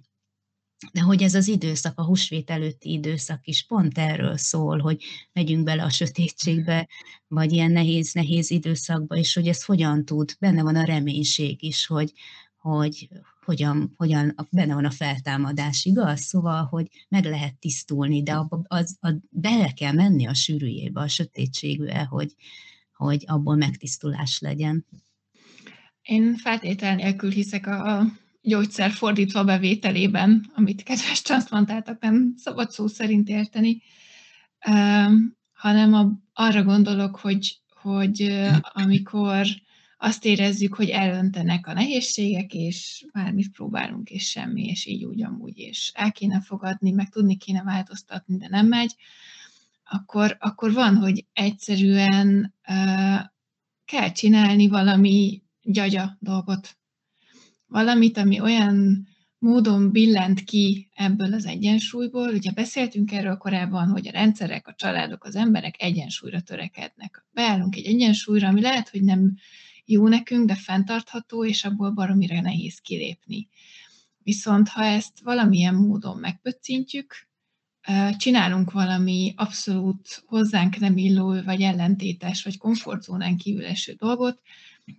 de 0.93 1.01
hogy 1.01 1.23
ez 1.23 1.35
az 1.35 1.49
időszak, 1.49 1.99
a 1.99 2.05
húsvét 2.05 2.51
előtti 2.51 2.93
időszak 2.93 3.47
is 3.47 3.67
pont 3.67 3.99
erről 3.99 4.37
szól, 4.37 4.79
hogy 4.79 5.03
megyünk 5.33 5.65
bele 5.65 5.83
a 5.83 5.91
sötétségbe, 5.91 6.89
vagy 7.29 7.53
ilyen 7.53 7.71
nehéz-nehéz 7.71 8.51
időszakba, 8.51 9.17
és 9.17 9.35
hogy 9.35 9.49
ez 9.49 9.65
hogyan 9.65 10.05
tud, 10.05 10.37
benne 10.39 10.63
van 10.63 10.77
a 10.77 10.85
reménység 10.85 11.63
is, 11.63 11.87
hogy, 11.87 12.13
hogy 12.57 13.09
hogyan, 13.45 13.95
hogyan 13.97 14.35
benne 14.51 14.75
van 14.75 14.85
a 14.85 14.91
feltámadás, 14.91 15.85
igaz? 15.85 16.21
Szóval, 16.21 16.65
hogy 16.65 16.87
meg 17.09 17.25
lehet 17.25 17.59
tisztulni, 17.59 18.23
de 18.23 18.33
abba, 18.33 18.63
az, 18.69 18.97
a, 19.01 19.13
bele 19.31 19.73
kell 19.73 19.93
menni 19.93 20.27
a 20.27 20.35
sűrűjébe, 20.35 21.01
a 21.01 21.09
sötétségbe, 21.09 22.05
hogy, 22.05 22.35
hogy 22.95 23.25
abból 23.27 23.57
megtisztulás 23.57 24.41
legyen. 24.41 24.87
Én 26.03 26.37
feltétel 26.37 26.95
nélkül 26.95 27.31
hiszek 27.31 27.67
a 27.67 28.07
gyógyszer 28.41 28.91
fordítva 28.91 29.45
bevételében, 29.45 30.51
amit 30.55 30.83
kedves 30.83 31.23
transzplantáltak 31.23 32.01
nem 32.01 32.35
szabad 32.37 32.71
szó 32.71 32.87
szerint 32.87 33.29
érteni, 33.29 33.83
hanem 35.53 35.95
a, 35.95 36.13
arra 36.33 36.63
gondolok, 36.63 37.17
hogy, 37.17 37.61
hogy 37.83 38.43
amikor 38.63 39.47
azt 39.97 40.25
érezzük, 40.25 40.75
hogy 40.75 40.89
elöntenek 40.89 41.67
a 41.67 41.73
nehézségek, 41.73 42.55
és 42.55 43.05
bármit 43.13 43.53
próbálunk, 43.53 44.11
és 44.11 44.31
semmi, 44.31 44.65
és 44.65 44.87
így 44.87 45.05
úgy 45.05 45.23
amúgy, 45.23 45.59
és 45.59 45.91
el 45.95 46.13
kéne 46.13 46.41
fogadni, 46.41 46.91
meg 46.91 47.09
tudni 47.09 47.37
kéne 47.37 47.63
változtatni, 47.63 48.37
de 48.37 48.49
nem 48.49 48.67
megy, 48.67 48.95
akkor, 49.85 50.37
akkor 50.41 50.73
van, 50.73 50.97
hogy 50.97 51.27
egyszerűen 51.33 52.55
kell 53.85 54.13
csinálni 54.13 54.69
valami 54.69 55.43
gyagya 55.63 56.17
dolgot. 56.21 56.77
Valamit, 57.67 58.17
ami 58.17 58.41
olyan 58.41 59.07
módon 59.39 59.91
billent 59.91 60.45
ki 60.45 60.89
ebből 60.95 61.33
az 61.33 61.47
egyensúlyból. 61.47 62.35
Ugye 62.35 62.53
beszéltünk 62.53 63.13
erről 63.13 63.37
korábban, 63.37 63.89
hogy 63.89 64.09
a 64.09 64.11
rendszerek, 64.11 64.69
a 64.69 64.75
családok, 64.75 65.25
az 65.25 65.37
emberek 65.37 65.83
egyensúlyra 65.83 66.41
törekednek. 66.41 67.27
Beállunk 67.31 67.77
egy 67.77 67.87
egyensúlyra, 67.87 68.49
ami 68.49 68.61
lehet, 68.61 68.89
hogy 68.89 69.03
nem 69.03 69.35
jó 69.85 70.09
nekünk, 70.09 70.47
de 70.47 70.55
fenntartható, 70.55 71.45
és 71.45 71.65
abból 71.65 71.91
baromira 71.91 72.41
nehéz 72.41 72.79
kilépni. 72.79 73.49
Viszont 74.19 74.69
ha 74.69 74.85
ezt 74.85 75.21
valamilyen 75.23 75.75
módon 75.75 76.19
megpöccintjük, 76.19 77.29
csinálunk 78.17 78.71
valami 78.71 79.33
abszolút 79.37 80.23
hozzánk 80.27 80.79
nem 80.79 80.97
illó, 80.97 81.43
vagy 81.43 81.63
ellentétes, 81.63 82.43
vagy 82.43 82.59
komfortzónán 82.59 83.37
kívül 83.37 83.65
eső 83.67 83.93
dolgot, 83.93 84.41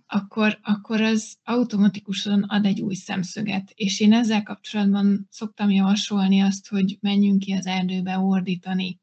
akkor, 0.06 0.58
akkor 0.62 1.00
az 1.00 1.36
automatikusan 1.44 2.42
ad 2.42 2.64
egy 2.66 2.80
új 2.80 2.94
szemszöget. 2.94 3.72
És 3.74 4.00
én 4.00 4.12
ezzel 4.12 4.42
kapcsolatban 4.42 5.28
szoktam 5.30 5.70
javasolni 5.70 6.40
azt, 6.40 6.68
hogy 6.68 6.98
menjünk 7.00 7.38
ki 7.38 7.52
az 7.52 7.66
erdőbe 7.66 8.18
ordítani. 8.18 9.00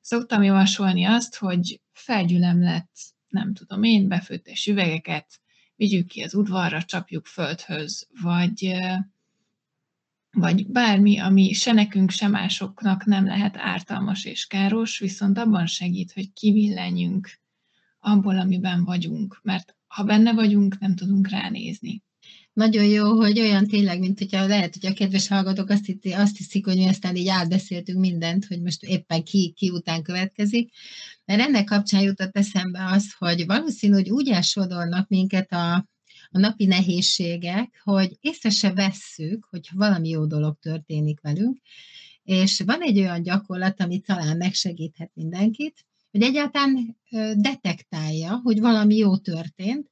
Szoktam 0.00 0.42
javasolni 0.42 1.04
azt, 1.04 1.36
hogy 1.36 1.80
felgyülemlett 1.92 2.96
nem 3.28 3.54
tudom 3.54 3.82
én, 3.82 4.08
befőttes 4.08 4.66
üvegeket, 4.66 5.40
vigyük 5.76 6.06
ki 6.06 6.22
az 6.22 6.34
udvarra, 6.34 6.82
csapjuk 6.82 7.26
földhöz, 7.26 8.08
vagy, 8.22 8.76
vagy 10.34 10.66
bármi, 10.66 11.18
ami 11.18 11.52
se 11.52 11.72
nekünk, 11.72 12.10
se 12.10 12.28
másoknak 12.28 13.04
nem 13.04 13.26
lehet 13.26 13.56
ártalmas 13.56 14.24
és 14.24 14.46
káros, 14.46 14.98
viszont 14.98 15.38
abban 15.38 15.66
segít, 15.66 16.12
hogy 16.12 16.32
kivillenjünk 16.32 17.30
abból, 17.98 18.38
amiben 18.38 18.84
vagyunk, 18.84 19.40
mert 19.42 19.76
ha 19.86 20.04
benne 20.04 20.32
vagyunk, 20.32 20.78
nem 20.78 20.94
tudunk 20.94 21.28
ránézni 21.28 22.02
nagyon 22.54 22.84
jó, 22.84 23.16
hogy 23.16 23.40
olyan 23.40 23.66
tényleg, 23.66 23.98
mint 23.98 24.18
hogyha 24.18 24.46
lehet, 24.46 24.76
hogy 24.80 24.90
a 24.90 24.94
kedves 24.94 25.28
hallgatók 25.28 25.70
azt, 25.70 25.86
hitti, 25.86 26.12
azt 26.12 26.36
hiszik, 26.36 26.66
hogy 26.66 26.76
mi 26.76 26.88
aztán 26.88 27.16
így 27.16 27.28
átbeszéltünk 27.28 27.98
mindent, 27.98 28.44
hogy 28.44 28.62
most 28.62 28.82
éppen 28.82 29.24
ki, 29.24 29.52
ki 29.56 29.70
után 29.70 30.02
következik. 30.02 30.70
Mert 31.24 31.40
ennek 31.40 31.64
kapcsán 31.64 32.02
jutott 32.02 32.36
eszembe 32.36 32.84
az, 32.84 33.14
hogy 33.18 33.46
valószínű, 33.46 33.92
hogy 33.92 34.10
úgy 34.10 34.28
elsodornak 34.28 35.08
minket 35.08 35.52
a, 35.52 35.88
a 36.34 36.38
napi 36.38 36.66
nehézségek, 36.66 37.80
hogy 37.84 38.16
észre 38.20 38.50
se 38.50 38.72
vesszük, 38.72 39.46
hogy 39.50 39.68
valami 39.72 40.08
jó 40.08 40.26
dolog 40.26 40.58
történik 40.60 41.20
velünk, 41.20 41.58
és 42.22 42.60
van 42.60 42.80
egy 42.80 42.98
olyan 42.98 43.22
gyakorlat, 43.22 43.80
ami 43.80 44.00
talán 44.00 44.36
megsegíthet 44.36 45.10
mindenkit, 45.14 45.84
hogy 46.10 46.22
egyáltalán 46.22 46.96
detektálja, 47.34 48.40
hogy 48.42 48.60
valami 48.60 48.96
jó 48.96 49.16
történt, 49.16 49.90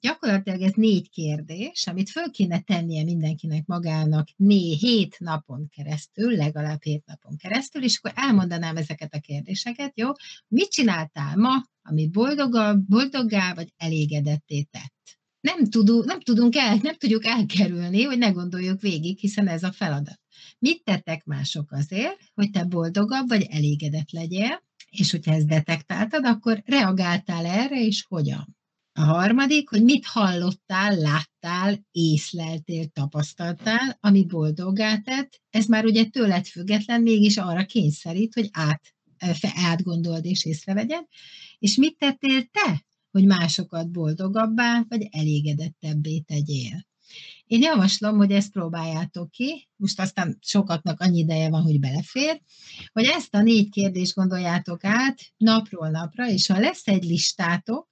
Gyakorlatilag 0.00 0.60
ez 0.60 0.72
négy 0.72 1.10
kérdés, 1.10 1.86
amit 1.86 2.10
föl 2.10 2.30
kéne 2.30 2.60
tennie 2.60 3.04
mindenkinek 3.04 3.66
magának 3.66 4.28
né, 4.36 4.74
hét 4.74 5.16
napon 5.18 5.68
keresztül, 5.68 6.36
legalább 6.36 6.82
hét 6.82 7.04
napon 7.06 7.36
keresztül, 7.36 7.82
és 7.82 7.98
akkor 7.98 8.12
elmondanám 8.14 8.76
ezeket 8.76 9.14
a 9.14 9.20
kérdéseket, 9.20 9.92
jó? 9.94 10.08
Mit 10.48 10.70
csináltál 10.70 11.36
ma, 11.36 11.64
ami 11.82 12.08
boldogabb, 12.08 12.86
boldoggá 12.88 13.54
vagy 13.54 13.72
elégedetté 13.76 14.62
tett? 14.62 15.18
Nem, 15.40 15.64
tudunk, 15.64 16.04
nem, 16.04 16.20
tudunk 16.20 16.56
el, 16.56 16.78
nem 16.82 16.96
tudjuk 16.96 17.24
elkerülni, 17.24 18.02
hogy 18.02 18.18
ne 18.18 18.30
gondoljuk 18.30 18.80
végig, 18.80 19.18
hiszen 19.18 19.48
ez 19.48 19.62
a 19.62 19.72
feladat. 19.72 20.20
Mit 20.58 20.84
tettek 20.84 21.24
mások 21.24 21.72
azért, 21.72 22.18
hogy 22.34 22.50
te 22.50 22.64
boldogabb 22.64 23.28
vagy 23.28 23.46
elégedett 23.50 24.10
legyél, 24.10 24.62
és 24.90 25.10
hogyha 25.10 25.32
ezt 25.32 25.46
detektáltad, 25.46 26.26
akkor 26.26 26.62
reagáltál 26.64 27.46
erre, 27.46 27.84
és 27.84 28.04
hogyan? 28.08 28.57
A 28.98 29.04
harmadik, 29.04 29.68
hogy 29.68 29.82
mit 29.82 30.06
hallottál, 30.06 30.96
láttál, 30.96 31.86
észleltél, 31.92 32.86
tapasztaltál, 32.86 33.98
ami 34.00 34.24
boldoggá 34.24 34.96
tett, 34.98 35.40
ez 35.50 35.66
már 35.66 35.84
ugye 35.84 36.04
tőled 36.04 36.46
független, 36.46 37.02
mégis 37.02 37.36
arra 37.36 37.64
kényszerít, 37.64 38.34
hogy 38.34 38.48
át, 38.52 38.82
átgondold 39.54 40.24
és 40.24 40.44
észrevegyed, 40.44 41.04
és 41.58 41.76
mit 41.76 41.98
tettél 41.98 42.44
te, 42.44 42.84
hogy 43.10 43.24
másokat 43.24 43.90
boldogabbá 43.90 44.84
vagy 44.88 45.08
elégedettebbé 45.10 46.18
tegyél. 46.18 46.86
Én 47.46 47.62
javaslom, 47.62 48.16
hogy 48.16 48.30
ezt 48.30 48.52
próbáljátok 48.52 49.30
ki, 49.30 49.68
most 49.76 50.00
aztán 50.00 50.38
sokaknak 50.40 51.00
annyi 51.00 51.18
ideje 51.18 51.50
van, 51.50 51.62
hogy 51.62 51.80
belefér, 51.80 52.40
hogy 52.92 53.04
ezt 53.04 53.34
a 53.34 53.42
négy 53.42 53.70
kérdést 53.70 54.14
gondoljátok 54.14 54.84
át 54.84 55.18
napról 55.36 55.88
napra, 55.88 56.30
és 56.30 56.46
ha 56.46 56.58
lesz 56.58 56.86
egy 56.86 57.04
listátok, 57.04 57.88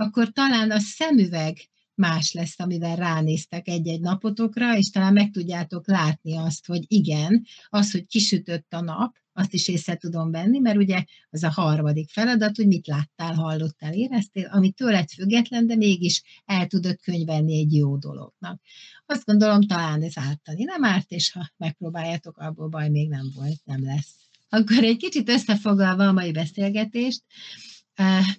akkor 0.00 0.32
talán 0.32 0.70
a 0.70 0.78
szemüveg 0.78 1.56
más 1.94 2.32
lesz, 2.32 2.60
amivel 2.60 2.96
ránéztek 2.96 3.68
egy-egy 3.68 4.00
napotokra, 4.00 4.76
és 4.76 4.90
talán 4.90 5.12
meg 5.12 5.30
tudjátok 5.30 5.86
látni 5.86 6.36
azt, 6.36 6.66
hogy 6.66 6.84
igen, 6.86 7.46
az, 7.68 7.90
hogy 7.90 8.06
kisütött 8.06 8.72
a 8.72 8.80
nap, 8.80 9.16
azt 9.32 9.54
is 9.54 9.68
észre 9.68 9.96
tudom 9.96 10.30
venni, 10.30 10.58
mert 10.58 10.76
ugye 10.76 11.04
az 11.30 11.42
a 11.42 11.50
harmadik 11.50 12.10
feladat, 12.10 12.56
hogy 12.56 12.66
mit 12.66 12.86
láttál, 12.86 13.34
hallottál, 13.34 13.92
éreztél, 13.92 14.48
ami 14.52 14.70
tőled 14.70 15.08
független, 15.08 15.66
de 15.66 15.76
mégis 15.76 16.22
el 16.44 16.66
tudod 16.66 17.00
könyvelni 17.00 17.58
egy 17.58 17.74
jó 17.74 17.96
dolognak. 17.96 18.60
Azt 19.06 19.24
gondolom, 19.24 19.62
talán 19.62 20.02
ez 20.02 20.12
ártani 20.14 20.64
nem 20.64 20.84
árt, 20.84 21.10
és 21.10 21.32
ha 21.32 21.50
megpróbáljátok, 21.56 22.38
abból 22.38 22.68
baj 22.68 22.88
még 22.88 23.08
nem 23.08 23.30
volt, 23.34 23.60
nem 23.64 23.84
lesz. 23.84 24.14
Akkor 24.48 24.84
egy 24.84 24.96
kicsit 24.96 25.28
összefoglalva 25.28 26.08
a 26.08 26.12
mai 26.12 26.32
beszélgetést, 26.32 27.22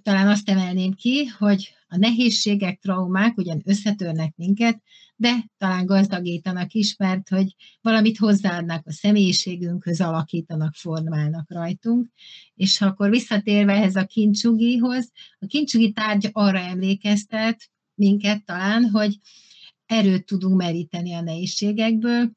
talán 0.01 0.27
azt 0.27 0.49
emelném 0.49 0.93
ki, 0.93 1.25
hogy 1.25 1.73
a 1.87 1.97
nehézségek, 1.97 2.79
traumák 2.79 3.37
ugyan 3.37 3.61
összetörnek 3.65 4.33
minket, 4.35 4.81
de 5.15 5.45
talán 5.57 5.85
gazdagítanak 5.85 6.73
is, 6.73 6.95
mert 6.95 7.29
hogy 7.29 7.55
valamit 7.81 8.17
hozzáadnak 8.17 8.87
a 8.87 8.91
személyiségünkhöz, 8.91 10.01
alakítanak, 10.01 10.73
formálnak 10.73 11.51
rajtunk. 11.51 12.07
És 12.55 12.81
akkor 12.81 13.09
visszatérve 13.09 13.73
ehhez 13.73 13.95
a 13.95 14.05
kincsugihoz, 14.05 15.11
a 15.39 15.45
kincsugi 15.45 15.91
tárgy 15.91 16.29
arra 16.31 16.59
emlékeztet 16.59 17.69
minket 17.95 18.45
talán, 18.45 18.89
hogy 18.89 19.17
erőt 19.85 20.25
tudunk 20.25 20.57
meríteni 20.57 21.13
a 21.13 21.21
nehézségekből, 21.21 22.31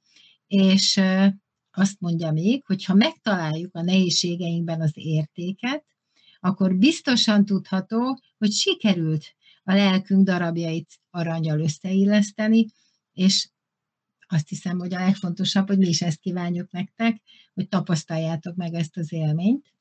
és 0.46 1.00
azt 1.70 2.00
mondja 2.00 2.32
még, 2.32 2.64
hogy 2.64 2.84
ha 2.84 2.94
megtaláljuk 2.94 3.74
a 3.74 3.82
nehézségeinkben 3.82 4.80
az 4.80 4.92
értéket, 4.94 5.84
akkor 6.44 6.74
biztosan 6.74 7.44
tudható, 7.44 8.20
hogy 8.38 8.52
sikerült 8.52 9.24
a 9.62 9.74
lelkünk 9.74 10.24
darabjait 10.24 11.00
aranyal 11.10 11.60
összeilleszteni, 11.60 12.66
és 13.12 13.48
azt 14.26 14.48
hiszem, 14.48 14.78
hogy 14.78 14.94
a 14.94 14.98
legfontosabb, 14.98 15.66
hogy 15.66 15.78
mi 15.78 15.88
is 15.88 16.02
ezt 16.02 16.20
kívánjuk 16.20 16.70
nektek, 16.70 17.20
hogy 17.54 17.68
tapasztaljátok 17.68 18.56
meg 18.56 18.74
ezt 18.74 18.96
az 18.96 19.12
élményt, 19.12 19.72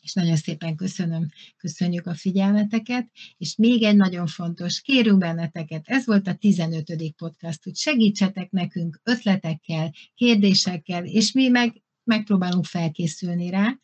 és 0.00 0.12
nagyon 0.12 0.36
szépen 0.36 0.76
köszönöm, 0.76 1.28
köszönjük 1.56 2.06
a 2.06 2.14
figyelmeteket, 2.14 3.10
és 3.36 3.56
még 3.56 3.82
egy 3.82 3.96
nagyon 3.96 4.26
fontos, 4.26 4.80
kérünk 4.80 5.18
benneteket, 5.18 5.82
ez 5.86 6.06
volt 6.06 6.26
a 6.26 6.34
15. 6.34 7.14
podcast, 7.16 7.64
hogy 7.64 7.76
segítsetek 7.76 8.50
nekünk 8.50 9.00
ötletekkel, 9.02 9.92
kérdésekkel, 10.14 11.04
és 11.04 11.32
mi 11.32 11.48
meg 11.48 11.82
megpróbálunk 12.04 12.64
felkészülni 12.64 13.50
rá, 13.50 13.78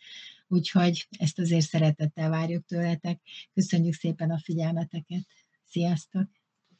úgyhogy 0.54 1.06
ezt 1.18 1.38
azért 1.38 1.66
szeretettel 1.66 2.30
várjuk 2.30 2.64
tőletek. 2.66 3.20
Köszönjük 3.54 3.94
szépen 3.94 4.30
a 4.30 4.38
figyelmeteket. 4.38 5.26
Sziasztok! 5.64 6.28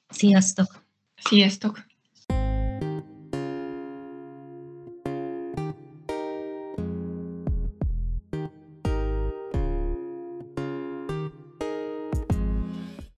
Sziasztok! 0.09 0.87
Sziasztok! 1.17 1.94